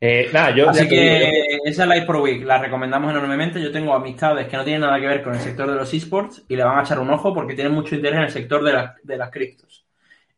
[0.00, 3.60] Eh, nada, yo Así que esa es la Pro Week, la recomendamos enormemente.
[3.60, 6.42] Yo tengo amistades que no tienen nada que ver con el sector de los esports
[6.48, 8.88] y le van a echar un ojo porque tienen mucho interés en el sector de,
[9.02, 9.84] de las criptos.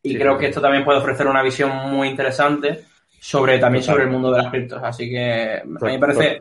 [0.02, 2.84] Y creo que esto también puede ofrecer una visión muy interesante
[3.26, 4.80] sobre también sobre el mundo de las criptos.
[4.82, 6.40] Así que a mí me parece,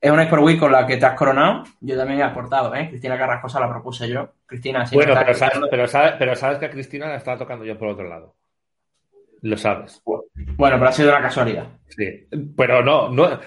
[0.00, 1.64] es una Export Week con la que te has coronado.
[1.80, 2.88] Yo también he aportado, ¿eh?
[2.88, 4.30] Cristina Carrascosa la propuse yo.
[4.46, 4.94] Cristina, sí.
[4.94, 7.88] Bueno, pero sabes, pero, sabes, pero sabes que a Cristina la estaba tocando yo por
[7.88, 8.34] otro lado.
[9.42, 10.00] Lo sabes.
[10.04, 11.66] Bueno, pero ha sido una casualidad.
[11.88, 13.38] Sí, pero no, no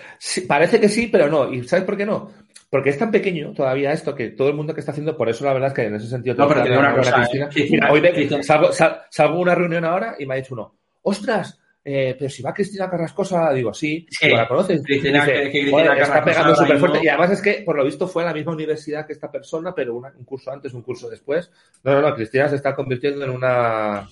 [0.48, 1.52] parece que sí, pero no.
[1.52, 2.30] ¿Y sabes por qué no?
[2.70, 5.46] Porque es tan pequeño todavía esto que todo el mundo que está haciendo, por eso
[5.46, 6.36] la verdad es que en ese sentido...
[6.36, 10.38] No, pero te una cosa, Cristina, hoy salgo, salgo, una reunión ahora y me ha
[10.38, 14.84] dicho uno, ostras, eh, pero si va Cristina Carrascosa, digo, sí, la conoces.
[14.84, 17.00] Cristina, que, Cristina está pegando súper fuerte.
[17.02, 19.74] Y además es que, por lo visto, fue a la misma universidad que esta persona,
[19.74, 21.50] pero un curso antes, un curso después.
[21.86, 24.06] No, no, no, Cristina se está convirtiendo en una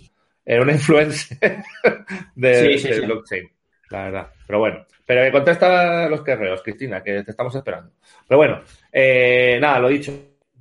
[0.46, 1.38] era una influencer
[2.36, 3.52] de, blockchain,
[3.90, 4.28] la verdad.
[4.48, 7.92] Pero bueno, pero me contesta los querreos, Cristina, que te estamos esperando.
[8.26, 10.14] Pero bueno, eh, nada, lo dicho.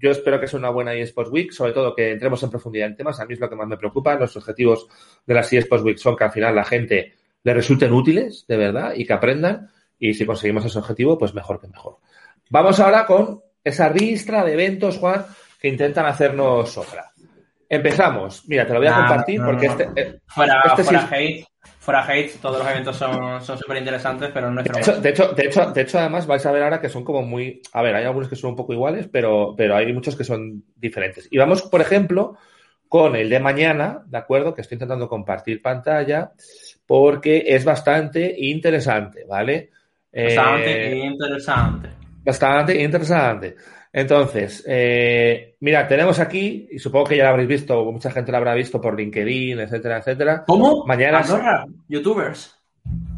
[0.05, 2.95] Yo espero que sea una buena eSports Week, sobre todo que entremos en profundidad en
[2.95, 3.21] temas.
[3.21, 4.17] A mí es lo que más me preocupa.
[4.17, 4.87] Los objetivos
[5.25, 8.93] de las eSports Week son que al final la gente le resulten útiles, de verdad,
[8.95, 9.71] y que aprendan.
[9.99, 12.01] Y si conseguimos ese objetivo, pues mejor que mejor.
[12.51, 15.25] Vamos ahora con esa ristra de eventos, Juan,
[15.59, 17.14] que intentan hacernos sobra.
[17.69, 18.45] Empezamos.
[18.47, 19.89] Mira, te lo voy a compartir porque este.
[19.97, 21.47] Eh, fuera, este fuera hate.
[21.79, 25.33] Fuera hate, todos los eventos son súper interesantes, pero no es de hecho, de hecho,
[25.33, 27.61] de hecho, de hecho, además vais a ver ahora que son como muy.
[27.73, 30.65] A ver, hay algunos que son un poco iguales, pero, pero hay muchos que son
[30.77, 31.29] diferentes.
[31.31, 32.37] Y vamos, por ejemplo,
[32.89, 34.55] con el de mañana, ¿de acuerdo?
[34.55, 36.33] Que estoy intentando compartir pantalla
[36.87, 39.71] porque es bastante interesante, ¿vale?
[40.13, 41.89] Bastante eh, interesante.
[42.23, 43.57] Bastante interesante.
[43.97, 48.39] Entonces, eh, mira, tenemos aquí, y supongo que ya lo habréis visto, mucha gente lo
[48.39, 50.43] habrá visto por LinkedIn, etcétera, etcétera.
[50.49, 50.85] ¿Cómo?
[50.85, 51.23] Mañana
[51.87, 52.61] youtubers.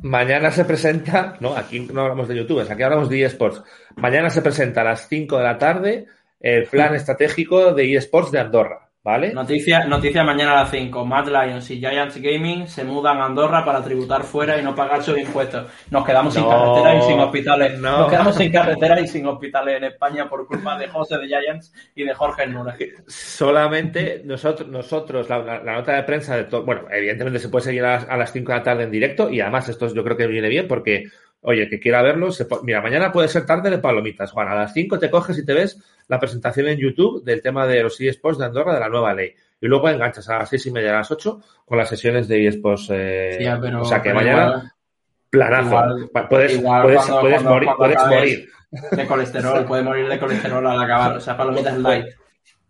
[0.03, 3.63] Mañana se presenta, no, aquí no hablamos de youtubers, aquí hablamos de eSports.
[3.97, 6.07] Mañana se presenta a las 5 de la tarde
[6.41, 8.86] el plan estratégico de eSports de Andorra.
[9.07, 9.33] ¿Vale?
[9.33, 11.05] Noticia, noticia mañana a las 5.
[11.05, 15.01] Mad Lions y Giants Gaming se mudan a Andorra para tributar fuera y no pagar
[15.01, 15.65] sus impuestos.
[15.93, 17.79] Nos quedamos sin carreteras y sin hospitales.
[17.79, 21.73] Nos quedamos sin carreteras y sin hospitales en España por culpa de José de Giants
[21.95, 22.75] y de Jorge Nura.
[23.07, 26.65] Solamente nosotros, nosotros la, nota de prensa de todo.
[26.65, 29.69] Bueno, evidentemente se puede seguir a, las 5 de la tarde en directo y además
[29.69, 31.05] esto yo creo que viene bien porque
[31.49, 32.31] Oye, que quiera verlo,
[32.65, 34.49] mira, mañana puede ser tarde de palomitas, Juan.
[34.49, 37.85] A las 5 te coges y te ves la presentación en YouTube del tema de
[37.85, 39.33] los eSports de Andorra, de la nueva ley.
[39.61, 42.49] Y luego enganchas a las 6 y media, a las 8 con las sesiones de
[42.49, 42.89] eSports.
[42.91, 44.75] Eh, o sea que mañana,
[45.31, 46.09] planazo.
[46.29, 48.49] puedes, puedes, puedes, morir, puedes morir.
[48.91, 51.17] De colesterol, puedes morir de colesterol al acabar.
[51.17, 52.07] O sea, palomitas light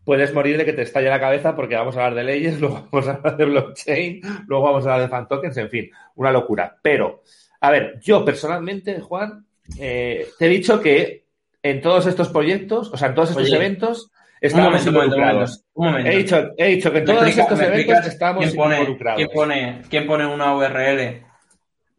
[0.04, 2.86] puedes morir de que te estalle la cabeza porque vamos a hablar de leyes, luego
[2.92, 6.30] vamos a hablar de blockchain, luego vamos a hablar de fan tokens, en fin, una
[6.30, 6.78] locura.
[6.80, 7.22] Pero
[7.66, 9.44] a ver, yo personalmente, Juan,
[9.79, 11.26] eh, te he dicho que
[11.62, 15.64] en todos estos proyectos, o sea, en todos estos eventos, estamos involucrados.
[16.05, 19.16] He, dicho, he dicho que en todos estos eventos estamos involucrados.
[19.16, 21.24] ¿quién pone, ¿Quién pone una URL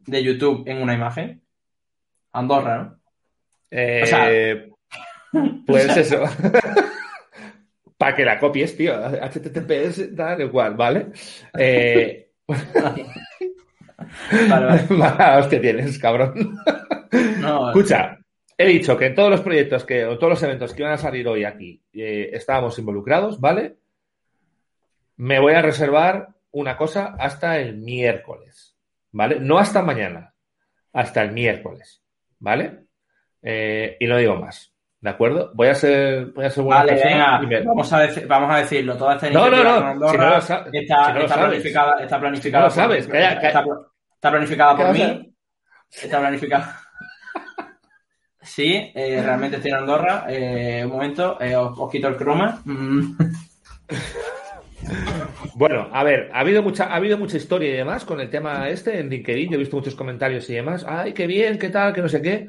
[0.06, 1.42] de YouTube en una imagen?
[2.32, 2.98] Andorra, ¿no?
[3.70, 4.70] Eh,
[5.66, 6.22] pues eso.
[7.98, 8.94] Para que la copies, tío.
[8.94, 11.08] HTTPS, tal igual, ¿vale?
[11.58, 12.24] Eh,
[14.48, 15.38] Vale, vale.
[15.38, 16.58] hostia tienes, cabrón.
[17.68, 18.18] Escucha,
[18.56, 20.98] he dicho que en todos los proyectos que, o todos los eventos que iban a
[20.98, 23.76] salir hoy aquí eh, estábamos involucrados, ¿vale?
[25.16, 28.76] Me voy a reservar una cosa hasta el miércoles,
[29.12, 29.40] ¿vale?
[29.40, 30.34] No hasta mañana,
[30.92, 32.02] hasta el miércoles,
[32.38, 32.84] ¿vale?
[33.42, 34.74] Eh, y no digo más.
[35.00, 35.52] ¿De acuerdo?
[35.54, 38.96] Voy a ser, voy a ser buena vale, venga, vamos, a vamos a decirlo.
[38.96, 39.70] Toda esta no, no, no.
[39.70, 42.02] Andorra está, está planificada.
[42.02, 42.64] Está planificada.
[42.64, 43.06] No sabes.
[43.06, 43.64] Por, está,
[44.18, 45.34] está, planificada por mí.
[45.90, 46.80] Está planificada.
[48.40, 50.24] Sí, eh, realmente estoy en Andorra.
[50.26, 52.62] Eh, un momento, eh, os, quito el croma.
[52.64, 53.16] Mm.
[55.54, 58.68] Bueno, a ver, ha habido mucha, ha habido mucha historia y demás con el tema
[58.68, 59.50] este en LinkedIn.
[59.50, 60.86] Yo he visto muchos comentarios y demás.
[60.88, 62.48] Ay, qué bien, qué tal, qué no sé qué.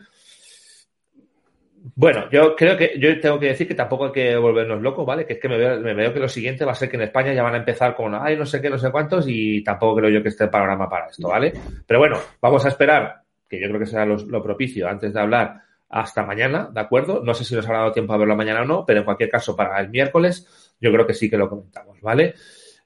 [1.95, 5.25] Bueno, yo creo que yo tengo que decir que tampoco hay que volvernos locos, ¿vale?
[5.25, 7.43] Que es que me veo, que lo siguiente va a ser que en España ya
[7.43, 10.23] van a empezar con, ay, no sé qué, no sé cuántos, y tampoco creo yo
[10.23, 11.53] que esté el panorama para esto, ¿vale?
[11.85, 15.61] Pero bueno, vamos a esperar, que yo creo que será lo, propicio antes de hablar
[15.89, 17.21] hasta mañana, ¿de acuerdo?
[17.23, 19.29] No sé si nos habrá dado tiempo a verlo mañana o no, pero en cualquier
[19.29, 22.35] caso, para el miércoles, yo creo que sí que lo comentamos, ¿vale?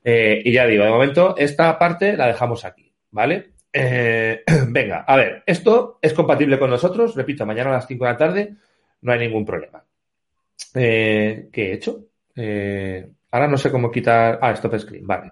[0.04, 3.52] Eh, y ya digo, de momento, esta parte la dejamos aquí, ¿vale?
[3.72, 8.12] Eh, venga, a ver, esto es compatible con nosotros, repito, mañana a las 5 de
[8.12, 8.56] la tarde
[9.04, 9.84] no hay ningún problema.
[10.74, 12.06] Eh, ¿Qué he hecho?
[12.36, 14.40] Eh, ahora no sé cómo quitar.
[14.42, 15.32] Ah, stop screen, vale.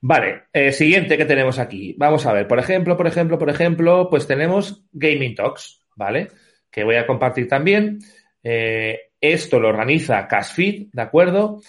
[0.00, 1.94] Vale, eh, siguiente que tenemos aquí.
[1.98, 6.28] Vamos a ver, por ejemplo, por ejemplo, por ejemplo, pues tenemos Gaming Talks, ¿vale?
[6.70, 7.98] Que voy a compartir también.
[8.42, 11.60] esto lo organiza Casfeed, ¿de acuerdo?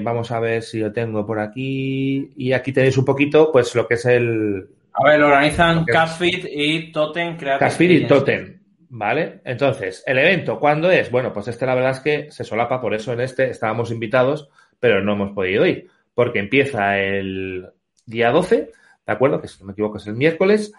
[0.00, 2.30] vamos a ver si lo tengo por aquí.
[2.36, 4.68] Y aquí tenéis un poquito, pues, lo que es el.
[4.92, 7.58] A ver, lo organizan Casfeed y Totem Creative.
[7.58, 8.58] Casfeed y Totem.
[8.90, 9.40] ¿Vale?
[9.44, 11.10] Entonces, ¿el evento cuándo es?
[11.10, 14.48] Bueno, pues este la verdad es que se solapa, por eso en este estábamos invitados,
[14.80, 17.68] pero no hemos podido ir, porque empieza el
[18.06, 18.72] día 12,
[19.06, 19.40] ¿de acuerdo?
[19.40, 20.72] Que si no me equivoco es el miércoles,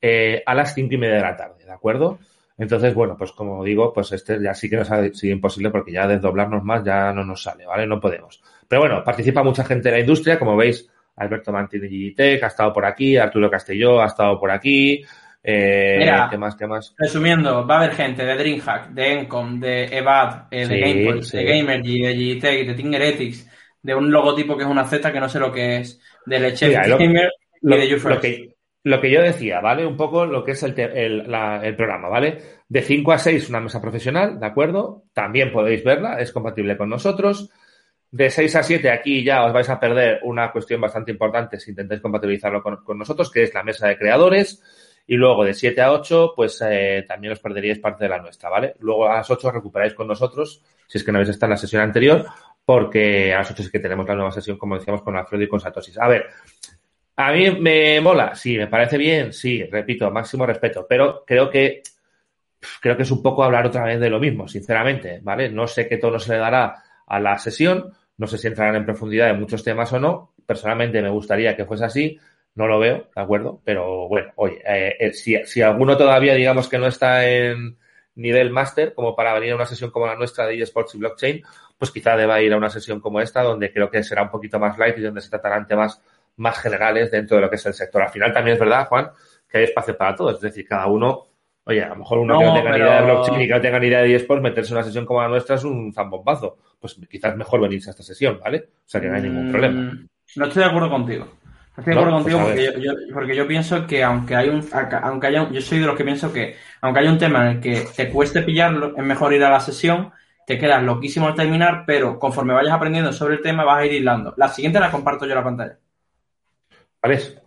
[0.00, 2.18] eh, a las cinco y media de la tarde, ¿de acuerdo?
[2.58, 5.92] Entonces, bueno, pues como digo, pues este ya sí que nos ha sido imposible porque
[5.92, 7.86] ya desdoblarnos más ya no nos sale, ¿vale?
[7.86, 8.42] No podemos.
[8.68, 12.72] Pero bueno, participa mucha gente de la industria, como veis, Alberto Mantini Digitec ha estado
[12.72, 15.04] por aquí, Arturo Castelló ha estado por aquí,
[15.46, 16.94] eh, Mira, ¿qué más, qué más?
[16.96, 21.44] Resumiendo, va a haber gente de DreamHack, de Encom, de EVAD, eh, de Gamepoint, de
[21.44, 23.50] Gamergy, de Gtech, de Tingeretics,
[23.82, 26.70] de un logotipo que es una Z que no sé lo que es, de Leche
[26.70, 27.30] Gamer
[27.60, 29.84] y de lo que, lo que yo decía, ¿vale?
[29.84, 32.38] Un poco lo que es el, el, programa, ¿vale?
[32.66, 35.02] De 5 a 6 una mesa profesional, ¿de acuerdo?
[35.12, 37.50] También podéis verla, es compatible con nosotros.
[38.10, 41.72] De 6 a 7 aquí ya os vais a perder una cuestión bastante importante si
[41.72, 44.62] intentáis compatibilizarlo con nosotros, que es la mesa de creadores
[45.06, 48.48] y luego de 7 a 8, pues eh, también os perderíais parte de la nuestra,
[48.48, 48.74] ¿vale?
[48.80, 51.56] Luego a las 8 recuperáis con nosotros, si es que no habéis estado en la
[51.58, 52.24] sesión anterior,
[52.64, 55.48] porque a las 8 es que tenemos la nueva sesión, como decíamos, con Alfredo y
[55.48, 55.98] con Satosis.
[55.98, 56.26] A ver,
[57.16, 61.82] a mí me mola, sí, me parece bien, sí, repito, máximo respeto, pero creo que
[62.80, 65.50] creo que es un poco hablar otra vez de lo mismo, sinceramente, ¿vale?
[65.50, 68.84] No sé qué tono se le dará a la sesión, no sé si entrarán en
[68.84, 70.32] profundidad en muchos temas o no.
[70.46, 72.18] Personalmente me gustaría que fuese así,
[72.54, 73.60] no lo veo, ¿de acuerdo?
[73.64, 77.76] Pero bueno, oye, eh, eh, si, si, alguno todavía digamos que no está en
[78.14, 81.42] nivel máster como para venir a una sesión como la nuestra de eSports y Blockchain,
[81.76, 84.58] pues quizá deba ir a una sesión como esta donde creo que será un poquito
[84.58, 86.00] más light y donde se tratarán temas
[86.36, 88.02] más generales dentro de lo que es el sector.
[88.02, 89.10] Al final también es verdad, Juan,
[89.48, 91.28] que hay espacio para todos, es decir, cada uno
[91.66, 93.60] Oye, a lo mejor uno que no tenga ni idea de blockchain y que no
[93.60, 96.58] tenga ni idea de eSports, meterse en una sesión como la nuestra es un zambombazo.
[96.78, 98.68] Pues quizás mejor venirse a esta sesión, ¿vale?
[98.76, 99.80] O sea que no hay ningún problema.
[99.80, 101.26] Mm, no estoy de acuerdo contigo.
[101.76, 104.64] Estoy de acuerdo contigo pues porque yo, porque yo pienso que aunque hay un,
[105.02, 107.60] aunque haya, yo soy de los que pienso que aunque haya un tema en el
[107.60, 110.12] que te cueste pillarlo, es mejor ir a la sesión,
[110.46, 113.92] te quedas loquísimo al terminar, pero conforme vayas aprendiendo sobre el tema vas a ir
[113.92, 114.34] hilando.
[114.36, 115.78] La siguiente la comparto yo en la pantalla.
[117.00, 117.42] ¿Cuál es?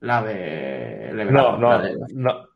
[0.00, 1.26] La de...
[1.30, 2.48] no, no, no.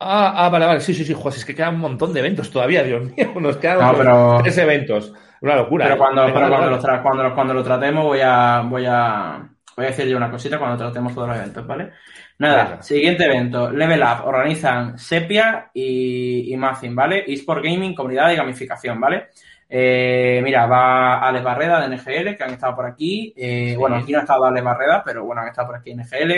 [0.00, 2.50] Ah, ah, vale, vale, sí, sí, sí, José, es que quedan un montón de eventos
[2.50, 5.12] todavía, Dios mío, nos quedan tres eventos.
[5.40, 5.84] Una locura.
[5.84, 5.98] Pero, ¿eh?
[5.98, 10.06] cuando, pero cuando, lo cuando, cuando, lo tratemos voy a, voy a, Voy a decir
[10.06, 11.92] yo una cosita cuando tratemos todos los eventos, ¿vale?
[12.38, 13.70] Nada, siguiente evento.
[13.70, 17.22] Level Up organizan Sepia y, y ¿vale?
[17.28, 19.28] eSport Gaming, comunidad de gamificación, ¿vale?
[19.68, 23.32] Eh, mira, va Alex Barreda de NGL, que han estado por aquí.
[23.36, 26.00] Eh, bueno, aquí no ha estado Alex Barreda, pero bueno, han estado por aquí en
[26.00, 26.32] NGL.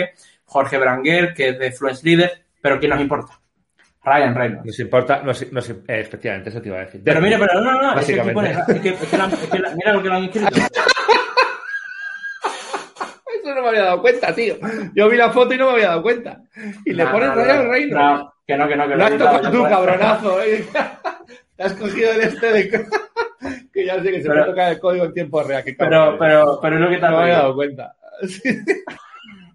[0.45, 3.39] Jorge Branguer, que es de Fluence Leader, pero ¿quién nos importa?
[4.03, 4.65] Ryan Reynolds.
[4.67, 7.01] Nos importa, nos, efectivamente, eso te iba a decir.
[7.03, 8.13] Pero mira, pero no, no, no, es que,
[9.75, 10.61] mira lo que lo han inscrito.
[13.61, 14.55] No me había dado cuenta, tío.
[14.93, 16.41] Yo vi la foto y no me había dado cuenta.
[16.85, 18.31] Y le pones Ryan Reynolds.
[18.45, 18.95] que no, que no, que no.
[18.97, 20.65] Lo has tocado tú, cabronazo, eh.
[21.55, 22.69] Te has cogido el este de...
[23.73, 25.63] que ya sé que se me toca el código en tiempo real.
[25.77, 27.95] pero, pero, pero es lo que te No me había dado cuenta.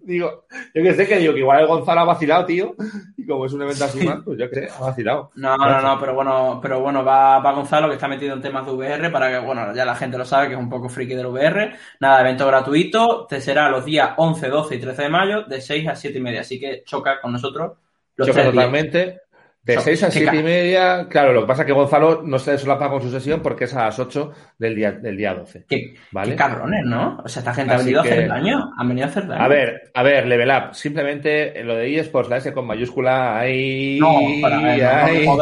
[0.07, 2.75] Digo, yo que sé que digo que igual el Gonzalo ha vacilado, tío.
[3.17, 5.31] Y como es un evento así más, pues yo que sé, ha vacilado.
[5.35, 8.65] No, no, no, pero bueno, pero bueno, va, va Gonzalo que está metido en temas
[8.65, 11.13] de VR para que, bueno, ya la gente lo sabe que es un poco friki
[11.13, 11.75] del VR.
[11.99, 15.87] Nada, evento gratuito, te será los días 11, 12 y 13 de mayo, de 6
[15.89, 16.39] a 7 y media.
[16.39, 17.73] Así que choca con nosotros
[18.15, 19.23] los choca totalmente.
[19.67, 22.57] De 6 a 7 y media, claro, lo que pasa es que Gonzalo no se
[22.57, 25.65] solapa con su sesión porque es a las 8 del día, del día 12.
[25.67, 26.31] Qué, ¿vale?
[26.31, 27.21] qué cabrones, ¿no?
[27.23, 28.71] O sea, esta gente ha venido a hacer daño.
[28.77, 29.43] Han venido a hacer daño.
[29.43, 30.73] A ver, a ver, level up.
[30.73, 33.97] Simplemente lo de eSports, la S con mayúscula, ahí.
[33.99, 35.37] No, para ver, no,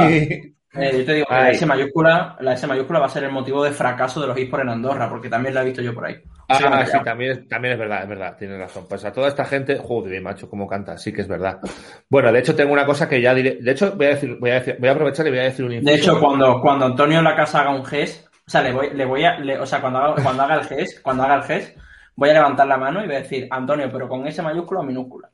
[0.78, 3.64] eh, yo te digo, la S, mayúscula, la S mayúscula va a ser el motivo
[3.64, 6.16] de fracaso de los eSports en Andorra, porque también la he visto yo por ahí.
[6.48, 8.86] Ah, sí, también, también es verdad, es verdad, tienes razón.
[8.88, 11.60] Pues a toda esta gente, joder, macho, cómo canta, sí que es verdad.
[12.10, 14.52] Bueno, de hecho tengo una cosa que ya diré, de hecho voy a decir, voy
[14.52, 15.84] a decir, voy a aprovechar y voy a decir un.
[15.84, 18.92] De hecho, cuando, cuando Antonio en la casa haga un GES, o sea, le voy,
[18.94, 21.76] le voy a, o sea, cuando haga, cuando haga el GES, cuando haga el GES,
[22.16, 24.84] voy a levantar la mano y voy a decir, Antonio, pero con ese mayúscula o
[24.84, 25.30] minúscula.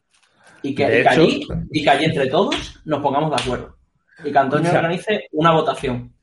[0.63, 3.80] Y que, allí, y que allí entre todos nos pongamos de acuerdo.
[4.23, 6.13] Y que Antonio organice una votación.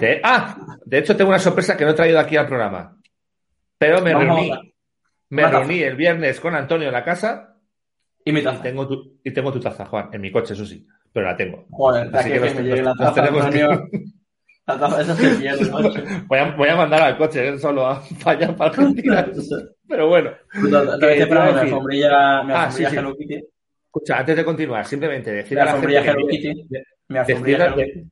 [0.00, 2.96] De, ah, de hecho tengo una sorpresa que no he traído aquí al programa.
[3.78, 4.52] Pero me reuní,
[5.30, 7.56] me reuní el viernes con Antonio en la casa.
[8.24, 8.58] Y mi taza.
[8.58, 10.86] Y tengo, tu, y tengo tu taza, Juan, en mi coche, eso sí.
[11.12, 11.66] Pero la tengo.
[11.70, 13.88] Joder, Así que, que, me llegue la taza, Antonio.
[14.68, 16.02] Eso se pierde, macho.
[16.26, 17.58] Voy a, voy a mandar al coche ¿eh?
[17.58, 19.26] solo a fallar para Argentina.
[19.88, 20.30] Pero bueno.
[20.52, 23.48] También ¿Qué te te iba a pongo mi alfombrilla, mi Ah, alfombrilla sí, sí.
[23.88, 26.10] Escucha, antes de continuar, simplemente decir a la gente que
[27.76, 28.06] de-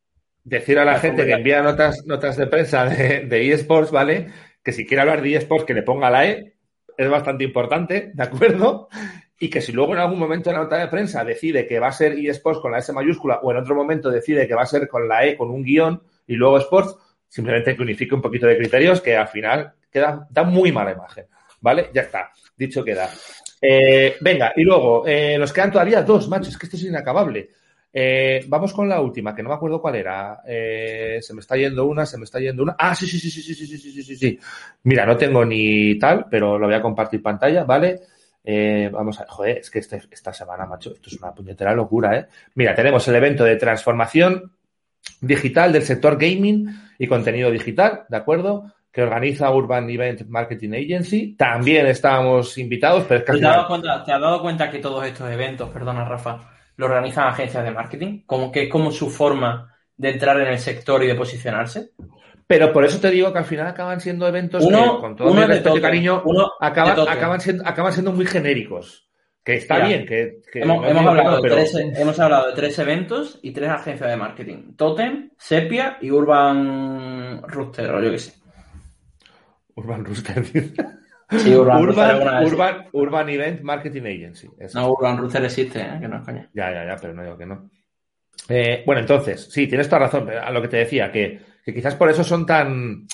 [0.45, 4.29] decir, a la gente que envía notas, notas de prensa de, de eSports, ¿vale?
[4.63, 6.55] Que si quiere hablar de eSports, que le ponga la E,
[6.97, 8.89] es bastante importante, ¿de acuerdo?
[9.39, 11.89] Y que si luego en algún momento en la nota de prensa decide que va
[11.89, 14.67] a ser eSports con la S mayúscula o en otro momento decide que va a
[14.67, 16.97] ser con la E con un guion y luego Sports,
[17.29, 21.27] simplemente que unifique un poquito de criterios que al final queda, da muy mala imagen,
[21.61, 21.91] ¿vale?
[21.93, 23.11] Ya está, dicho queda.
[23.69, 27.51] Eh, venga, y luego, eh, nos quedan todavía dos, macho, es que esto es inacabable.
[27.93, 30.41] Eh, vamos con la última, que no me acuerdo cuál era.
[30.45, 32.77] Se me está yendo una, se me está yendo una.
[32.79, 34.39] Ah, sí, sí, sí, sí, sí, sí, sí, sí, sí, sí.
[34.85, 38.01] Mira, no tengo ni tal, pero lo voy a compartir pantalla, ¿vale?
[38.93, 42.27] Vamos a, joder, es que este- esta semana, macho, esto es una puñetera locura, ¿eh?
[42.55, 44.53] Mira, tenemos el evento de transformación
[45.21, 48.73] digital del sector gaming y contenido digital, ¿de acuerdo?
[48.97, 51.35] Que organiza Urban Event Marketing Agency.
[51.37, 54.79] También estábamos invitados, pero es que ¿Te has, dado cuenta, ¿Te has dado cuenta que
[54.79, 56.39] todos estos eventos, perdona Rafa,
[56.79, 58.23] lo organizan agencias de marketing?
[58.25, 61.91] Como que es como su forma de entrar en el sector y de posicionarse.
[62.47, 65.29] Pero por eso te digo que al final acaban siendo eventos Uno- que, con todo
[65.31, 69.11] uno mi de respeto y toque, cariño, uno acaban, acaban, siendo, acaban siendo muy genéricos.
[69.45, 72.79] Que está Mira, bien, que, que Hemos, no hablado pero- tres, hemos hablado de tres
[72.79, 74.75] eventos y tres agencias de marketing.
[74.75, 78.46] Totem, Sepia y Urban Rooster, o yo qué sé.
[79.77, 80.45] Urban Rooster.
[81.29, 84.49] Sí, Urban, Urban, Urban, Urban Event Marketing Agency.
[84.59, 84.81] Eso.
[84.81, 85.99] No, Urban Rooster existe, ¿eh?
[86.01, 86.49] que no es coña.
[86.55, 87.69] Ya, ya, ya, pero no digo que no.
[88.49, 91.97] Eh, bueno, entonces, sí, tienes toda razón, a lo que te decía, que, que quizás
[91.97, 93.07] por eso son tan,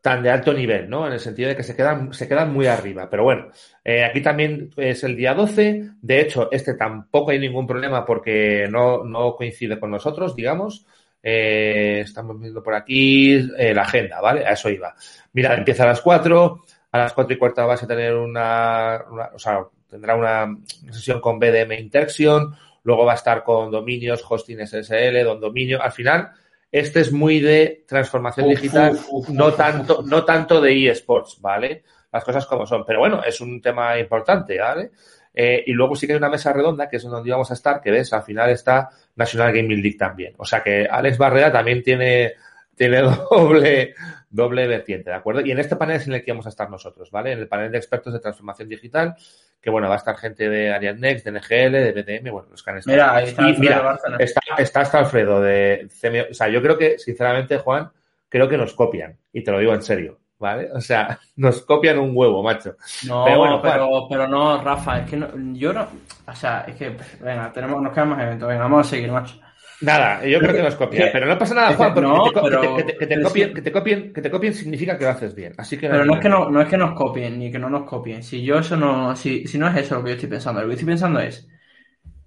[0.00, 1.06] tan de alto nivel, ¿no?
[1.06, 3.08] En el sentido de que se quedan, se quedan muy arriba.
[3.08, 3.48] Pero bueno,
[3.84, 5.90] eh, aquí también es el día 12.
[6.00, 10.86] De hecho, este tampoco hay ningún problema porque no, no coincide con nosotros, digamos.
[11.22, 14.44] Eh, estamos viendo por aquí eh, la agenda, ¿vale?
[14.46, 14.94] A eso iba.
[15.32, 16.62] Mira, empieza a las 4.
[16.92, 20.56] A las 4 y cuarta vas a tener una, una- o sea, tendrá una,
[20.90, 22.54] sesión con BDM Interaction.
[22.82, 25.82] Luego va a estar con dominios, hosting SSL, don dominio.
[25.82, 26.30] Al final,
[26.72, 31.40] este es muy de transformación Uf, digital, uf, uf, no tanto, no tanto de eSports,
[31.40, 31.84] ¿vale?
[32.12, 32.84] Las cosas como son.
[32.86, 34.90] Pero bueno, es un tema importante, ¿vale?
[35.32, 37.80] Eh, y luego sí que hay una mesa redonda, que es donde íbamos a estar,
[37.80, 38.88] que ves, al final está
[39.20, 40.34] National Gaming League también.
[40.38, 42.34] O sea que Alex Barrera también tiene,
[42.74, 43.94] tiene doble,
[44.28, 45.42] doble vertiente, ¿de acuerdo?
[45.42, 47.32] Y en este panel es en el que vamos a estar nosotros, ¿vale?
[47.32, 49.14] En el panel de expertos de transformación digital,
[49.60, 52.70] que bueno, va a estar gente de Ariadnext, de NGL, de BDM, bueno, los que
[52.70, 52.96] han estado.
[52.96, 54.16] Mira, ahí está Y Alfredo mira, Bárcena.
[54.18, 56.30] Está, está hasta Alfredo de CMO.
[56.30, 57.90] O sea, yo creo que, sinceramente, Juan,
[58.28, 59.18] creo que nos copian.
[59.32, 60.68] Y te lo digo en serio, ¿vale?
[60.72, 62.76] O sea, nos copian un huevo, macho.
[63.06, 65.86] No, Pero bueno, pero, pero no, Rafa, es que no, yo no.
[66.26, 68.48] O sea, es que, venga, tenemos, nos quedan más eventos.
[68.48, 69.36] Venga, vamos a seguir, macho.
[69.82, 71.08] Nada, yo creo que nos copian.
[71.10, 73.28] Pero no pasa nada, Juan, porque no, que te, pero- que te- que te pero
[73.28, 75.54] copien, que te copien, que te copien significa que lo haces bien.
[75.56, 77.70] Así que Pero no es que no, no es que nos copien, ni que no
[77.70, 78.22] nos copien.
[78.22, 80.66] Si yo eso no, si, si no es eso lo que yo estoy pensando, lo
[80.68, 81.48] que estoy pensando es,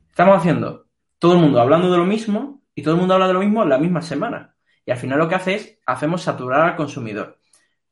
[0.10, 0.88] estamos haciendo
[1.20, 3.64] todo el mundo hablando de lo mismo y todo el mundo habla de lo mismo
[3.64, 4.56] en la misma semana.
[4.86, 7.40] Y al final lo que hace es, hacemos saturar al consumidor.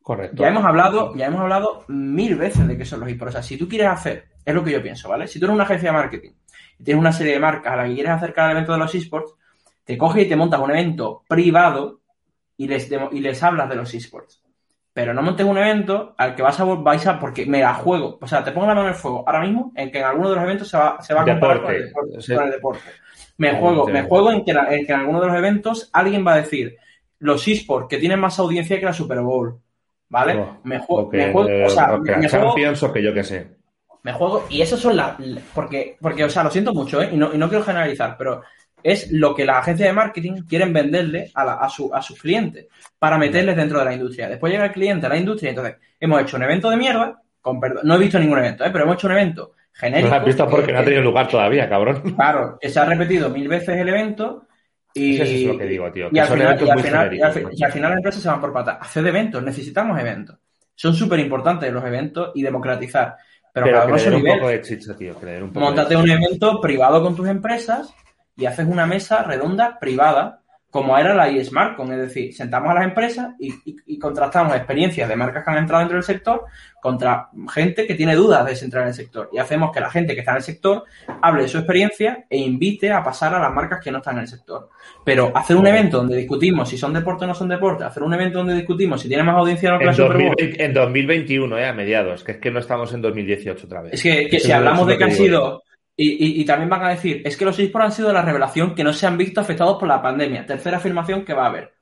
[0.01, 0.41] Correcto.
[0.41, 3.35] Ya hemos hablado, ya hemos hablado mil veces de qué son los esports.
[3.35, 5.27] O sea, si tú quieres hacer, es lo que yo pienso, ¿vale?
[5.27, 6.31] Si tú eres una agencia de marketing
[6.79, 8.93] y tienes una serie de marcas a la que quieres acercar al evento de los
[8.95, 9.35] esports,
[9.83, 11.99] te coges y te montas un evento privado
[12.57, 14.41] y les, y les hablas de los esports.
[14.93, 18.17] Pero no montes un evento al que vas a, vais a, porque me la juego.
[18.21, 20.29] O sea, te pongo la mano en el fuego ahora mismo en que en alguno
[20.29, 22.09] de los eventos se va, se va a comparar con el Deporte.
[22.09, 22.21] deporte.
[22.21, 22.35] Sí.
[22.35, 22.81] con el deporte.
[23.37, 23.91] Me Sí, juego, sí.
[23.93, 26.37] me juego en que, la- en que en alguno de los eventos alguien va a
[26.37, 26.75] decir
[27.19, 29.59] los esports que tienen más audiencia que la Super Bowl.
[30.11, 30.35] ¿Vale?
[30.37, 33.13] Oh, me, juego, me juego, o sea, o que me, juego, Champions o que yo
[33.13, 33.47] qué sé.
[34.03, 35.13] me juego, y esas son las,
[35.55, 37.09] porque, porque, o sea, lo siento mucho, ¿eh?
[37.13, 38.41] Y no, y no quiero generalizar, pero
[38.83, 42.19] es lo que las agencias de marketing quieren venderle a, la- a, su, a sus
[42.19, 42.67] clientes
[42.99, 44.27] para meterles dentro de la industria.
[44.27, 47.21] Después llega el cliente a la industria y entonces hemos hecho un evento de mierda,
[47.41, 48.69] con perdón, no he visto ningún evento, ¿eh?
[48.71, 50.09] Pero hemos hecho un evento No genérico.
[50.09, 52.01] lo has visto porque que- no ha tenido lugar todavía, cabrón.
[52.15, 54.47] Claro, que se ha repetido mil veces el evento
[54.93, 56.07] y, Eso es lo que digo, tío.
[56.07, 58.41] y Que al, final, y, al final, y, al, y final las empresas se van
[58.41, 58.77] por patas.
[58.81, 60.37] Hacer eventos, necesitamos eventos.
[60.75, 63.15] Son súper importantes los eventos y democratizar.
[63.53, 64.39] Pero, Pero cada que uno a le su den un nivel.
[64.39, 65.13] poco de chicha, tío.
[65.15, 67.93] Den un poco Móntate de un evento privado con tus empresas
[68.35, 70.40] y haces una mesa redonda privada,
[70.71, 71.91] como era la eSmartCon.
[71.91, 75.57] Es decir, sentamos a las empresas y, y- y contrastamos experiencias de marcas que han
[75.57, 76.45] entrado dentro del sector
[76.81, 79.29] contra gente que tiene dudas de entrar en el sector.
[79.31, 80.85] Y hacemos que la gente que está en el sector
[81.21, 84.21] hable de su experiencia e invite a pasar a las marcas que no están en
[84.21, 84.69] el sector.
[85.05, 88.13] Pero hacer un evento donde discutimos si son deporte o no son deporte, hacer un
[88.13, 91.57] evento donde discutimos si tiene más audiencia o no En, Super Bowl, 2020 en 2021,
[91.59, 93.93] eh, a mediados, que es que no estamos en 2018 otra vez.
[93.93, 95.63] Es que, que si hablamos de que han sido.
[96.03, 98.73] Y, y- y también van a decir, es que los esports han sido la revelación
[98.75, 100.45] que no se han visto afectados por la pandemia.
[100.45, 101.73] Tercera afirmación que va a haber.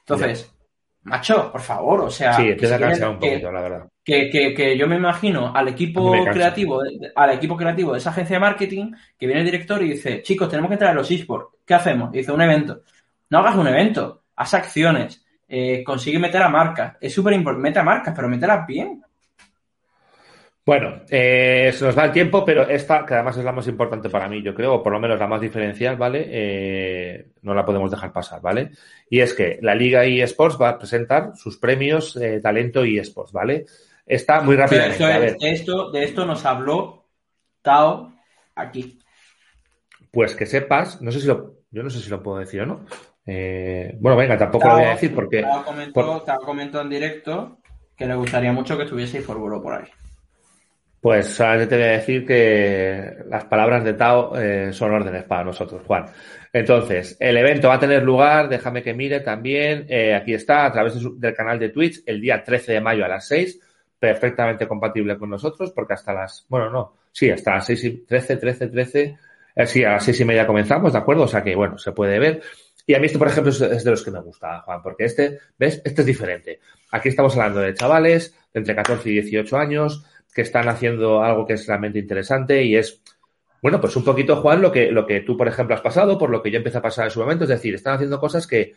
[0.00, 0.52] Entonces,
[1.02, 2.34] macho, por favor, o sea.
[2.34, 3.88] Sí, que si cansar un poquito, la verdad.
[4.04, 6.80] que, que, que yo me imagino al equipo creativo,
[7.14, 10.48] al equipo creativo de esa agencia de marketing, que viene el director y dice, chicos,
[10.48, 11.56] tenemos que traer los esports.
[11.66, 12.12] ¿Qué hacemos?
[12.14, 12.82] Y dice, un evento.
[13.30, 16.96] No hagas un evento, haz acciones, eh, consigue meter a marcas.
[17.00, 19.02] Es súper importante, mete a marcas, pero mételas bien.
[20.64, 24.08] Bueno, eh, se nos va el tiempo, pero esta, que además es la más importante
[24.08, 26.24] para mí, yo creo, o por lo menos la más diferencial, ¿vale?
[26.30, 28.70] Eh, no la podemos dejar pasar, ¿vale?
[29.10, 33.66] Y es que la Liga eSports va a presentar sus premios eh, Talento eSports, ¿vale?
[34.06, 35.02] Está muy rápidamente.
[35.04, 37.06] A ver, de, esto, de esto nos habló
[37.60, 38.12] Tao
[38.54, 39.00] aquí.
[40.12, 42.66] pues que sepas, no sé si lo, yo no sé si lo puedo decir o
[42.66, 42.84] no.
[43.26, 46.88] Eh, bueno, venga, tampoco lo voy a decir porque Tao comentó, por- Tao comentó en
[46.88, 47.58] directo
[47.96, 49.84] que le gustaría mucho que estuviese Forburo por ahí.
[51.02, 55.42] Pues solamente te voy a decir que las palabras de Tao eh, son órdenes para
[55.42, 56.06] nosotros, Juan.
[56.52, 60.70] Entonces, el evento va a tener lugar, déjame que mire también, eh, aquí está, a
[60.70, 63.58] través del canal de Twitch, el día 13 de mayo a las 6,
[63.98, 68.36] perfectamente compatible con nosotros, porque hasta las, bueno, no, sí, hasta las 6 y 13,
[68.36, 69.18] 13, 13,
[69.56, 71.24] eh, sí, a las 6 y media comenzamos, ¿de acuerdo?
[71.24, 72.42] O sea que, bueno, se puede ver.
[72.86, 75.06] Y a mí este, por ejemplo, es, es de los que me gusta, Juan, porque
[75.06, 75.82] este, ¿ves?
[75.84, 76.60] Este es diferente.
[76.92, 80.04] Aquí estamos hablando de chavales de entre 14 y 18 años
[80.34, 83.02] que están haciendo algo que es realmente interesante y es,
[83.60, 86.30] bueno, pues un poquito, Juan, lo que, lo que tú, por ejemplo, has pasado, por
[86.30, 88.74] lo que yo empecé a pasar en su momento, es decir, están haciendo cosas que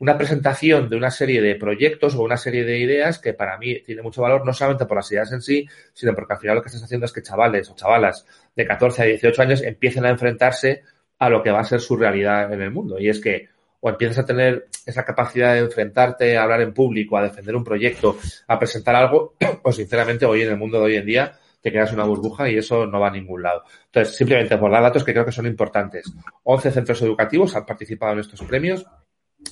[0.00, 3.80] una presentación de una serie de proyectos o una serie de ideas que para mí
[3.80, 6.62] tiene mucho valor, no solamente por las ideas en sí, sino porque al final lo
[6.62, 10.10] que estás haciendo es que chavales o chavalas de 14 a 18 años empiecen a
[10.10, 10.82] enfrentarse
[11.18, 12.98] a lo que va a ser su realidad en el mundo.
[12.98, 13.48] Y es que
[13.84, 17.62] o empiezas a tener esa capacidad de enfrentarte, a hablar en público, a defender un
[17.62, 18.16] proyecto,
[18.48, 21.92] a presentar algo, o sinceramente hoy en el mundo de hoy en día te quedas
[21.92, 23.64] una burbuja y eso no va a ningún lado.
[23.84, 26.10] Entonces, simplemente por dar datos que creo que son importantes.
[26.44, 28.86] 11 centros educativos han participado en estos premios,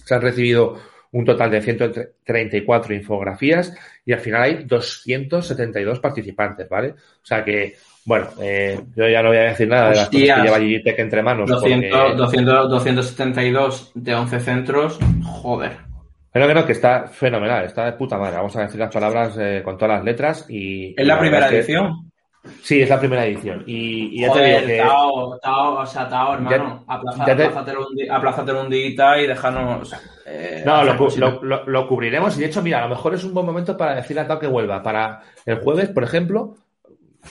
[0.03, 0.79] se han recibido
[1.11, 3.75] un total de 134 infografías
[4.07, 6.93] y al final hay 272 participantes, ¿vale?
[6.93, 10.21] O sea que, bueno, eh, yo ya no voy a decir nada de las cosas
[10.37, 11.49] que lleva Gigitech entre manos.
[11.51, 15.77] 200, porque- 200, 272 de 11 centros, joder.
[16.33, 18.37] Pero que no, que está fenomenal, está de puta madre.
[18.37, 20.95] Vamos a decir las palabras eh, con todas las letras y...
[20.99, 22.11] ¿Es la primera que- edición?
[22.61, 23.63] Sí, es la primera edición.
[23.69, 24.79] Y, y ya te digo que...
[24.79, 26.85] Tao, Tao, o sea, Tao, hermano,
[27.25, 29.95] ya te- aplázatelo un aplázatelo día y déjanos...
[30.27, 33.33] eh, No, lo- lo- lo cubriremos y de hecho, mira, a lo mejor es un
[33.35, 34.83] buen momento para decirle a Tao que vuelva.
[34.83, 36.55] Para el jueves, por ejemplo,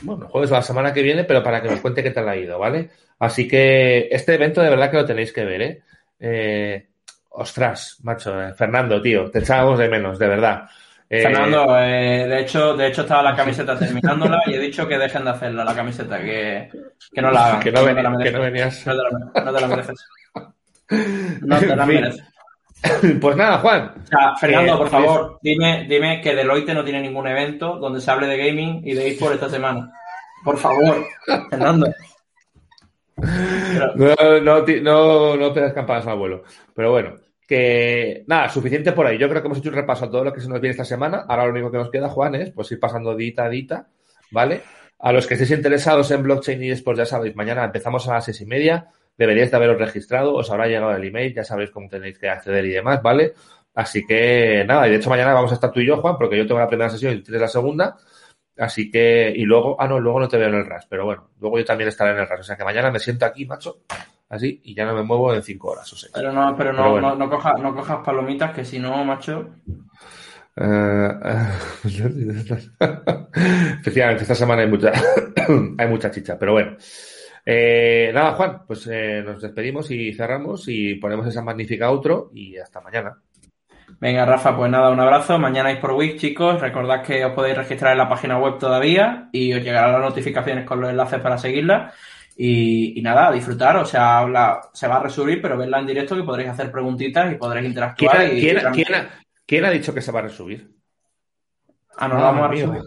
[0.01, 2.27] bueno, el jueves o la semana que viene, pero para que nos cuente qué tal
[2.29, 2.89] ha ido, ¿vale?
[3.19, 5.81] Así que este evento de verdad que lo tenéis que ver, ¿eh?
[6.19, 6.87] Eh,
[7.29, 10.63] ostras, macho, eh, Fernando, tío, te echábamos de menos, de verdad.
[11.09, 14.97] Eh, Fernando, eh, de hecho, de hecho estaba la camiseta terminándola y he dicho que
[14.97, 16.69] dejen de hacerla, la camiseta, que,
[17.13, 17.59] que no la hagan.
[17.61, 18.87] que no, te venía- la que no venías.
[18.87, 20.05] No te la, no te la mereces.
[21.41, 22.23] No te la mereces.
[23.21, 23.93] Pues nada, Juan.
[24.03, 28.01] O sea, Fernando, Eh, por favor, dime, dime que Deloitte no tiene ningún evento donde
[28.01, 29.91] se hable de gaming y de eSport esta semana.
[30.43, 31.05] Por favor,
[31.49, 31.87] Fernando.
[33.15, 36.43] Pero- No, no, no, no pegas campanas al vuelo.
[36.75, 37.15] Pero bueno,
[37.47, 39.17] que nada, suficiente por ahí.
[39.17, 40.85] Yo creo que hemos hecho un repaso a todo lo que se nos viene esta
[40.85, 41.25] semana.
[41.27, 43.87] Ahora lo único que nos queda, Juan, es pues ir pasando dita a dita,
[44.31, 44.61] ¿vale?
[44.99, 48.25] A los que estéis interesados en blockchain y esports, ya sabéis, mañana empezamos a las
[48.25, 48.87] seis y media.
[49.21, 52.65] Deberíais de haberos registrado, os habrá llegado el email, ya sabréis cómo tenéis que acceder
[52.65, 53.35] y demás, ¿vale?
[53.75, 56.35] Así que nada, y de hecho mañana vamos a estar tú y yo, Juan, porque
[56.35, 57.97] yo tengo la primera sesión y tú tienes la segunda.
[58.57, 61.29] Así que, y luego, ah, no, luego no te veo en el RAS, pero bueno,
[61.39, 62.39] luego yo también estaré en el RAS.
[62.39, 63.83] O sea que mañana me siento aquí, macho,
[64.27, 66.09] así, y ya no me muevo en cinco horas, o sea.
[66.15, 67.09] Pero no, pero no, Pero bueno.
[67.09, 69.51] no, no cojas, no cojas palomitas, que si no, macho.
[73.81, 74.91] Efectivamente, esta semana hay mucha,
[75.77, 76.75] hay mucha chicha, pero bueno.
[77.45, 82.57] Eh, nada, Juan, pues eh, nos despedimos y cerramos y ponemos esa magnífica outro y
[82.57, 83.17] hasta mañana.
[83.99, 85.37] Venga, Rafa, pues nada, un abrazo.
[85.37, 86.59] Mañana es por Week, chicos.
[86.61, 90.65] Recordad que os podéis registrar en la página web todavía y os llegarán las notificaciones
[90.65, 91.93] con los enlaces para seguirla.
[92.37, 93.75] Y, y nada, disfrutar.
[93.77, 97.31] O sea, habla- se va a resubir, pero verla en directo que podréis hacer preguntitas
[97.31, 98.17] y podréis ¿Quién, interactuar.
[98.17, 99.09] ha- y- quién- y- quién ha,
[99.45, 100.71] quién ha dicho que se va a resubir?
[101.97, 102.81] Ah, no, lo vamos a resubir.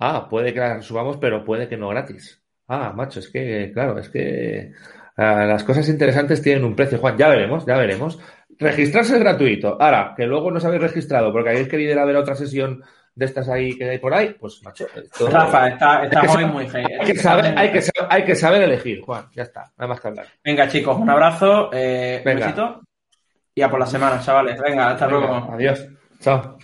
[0.00, 2.41] Ah, puede que la resubamos, pero puede que no gratis.
[2.74, 4.72] Ah, macho, es que, claro, es que
[5.18, 7.18] ah, las cosas interesantes tienen un precio, Juan.
[7.18, 8.18] Ya veremos, ya veremos.
[8.58, 9.76] Registrarse es gratuito.
[9.80, 12.82] Ahora, que luego no os habéis registrado porque habéis querido ir a ver otra sesión
[13.14, 14.86] de estas ahí que hay por ahí, pues, macho.
[15.30, 16.84] Rafa, está, sa- muy hey.
[16.98, 19.26] hay que, saber, hay, que, sa- hay que saber elegir, Juan.
[19.34, 20.26] Ya está, nada más que hablar.
[20.42, 22.80] Venga, chicos, un abrazo, eh, un besito
[23.54, 24.58] y a por la semana, chavales.
[24.58, 25.52] Venga, hasta Venga, luego.
[25.52, 25.86] adiós.
[26.20, 26.56] Chao.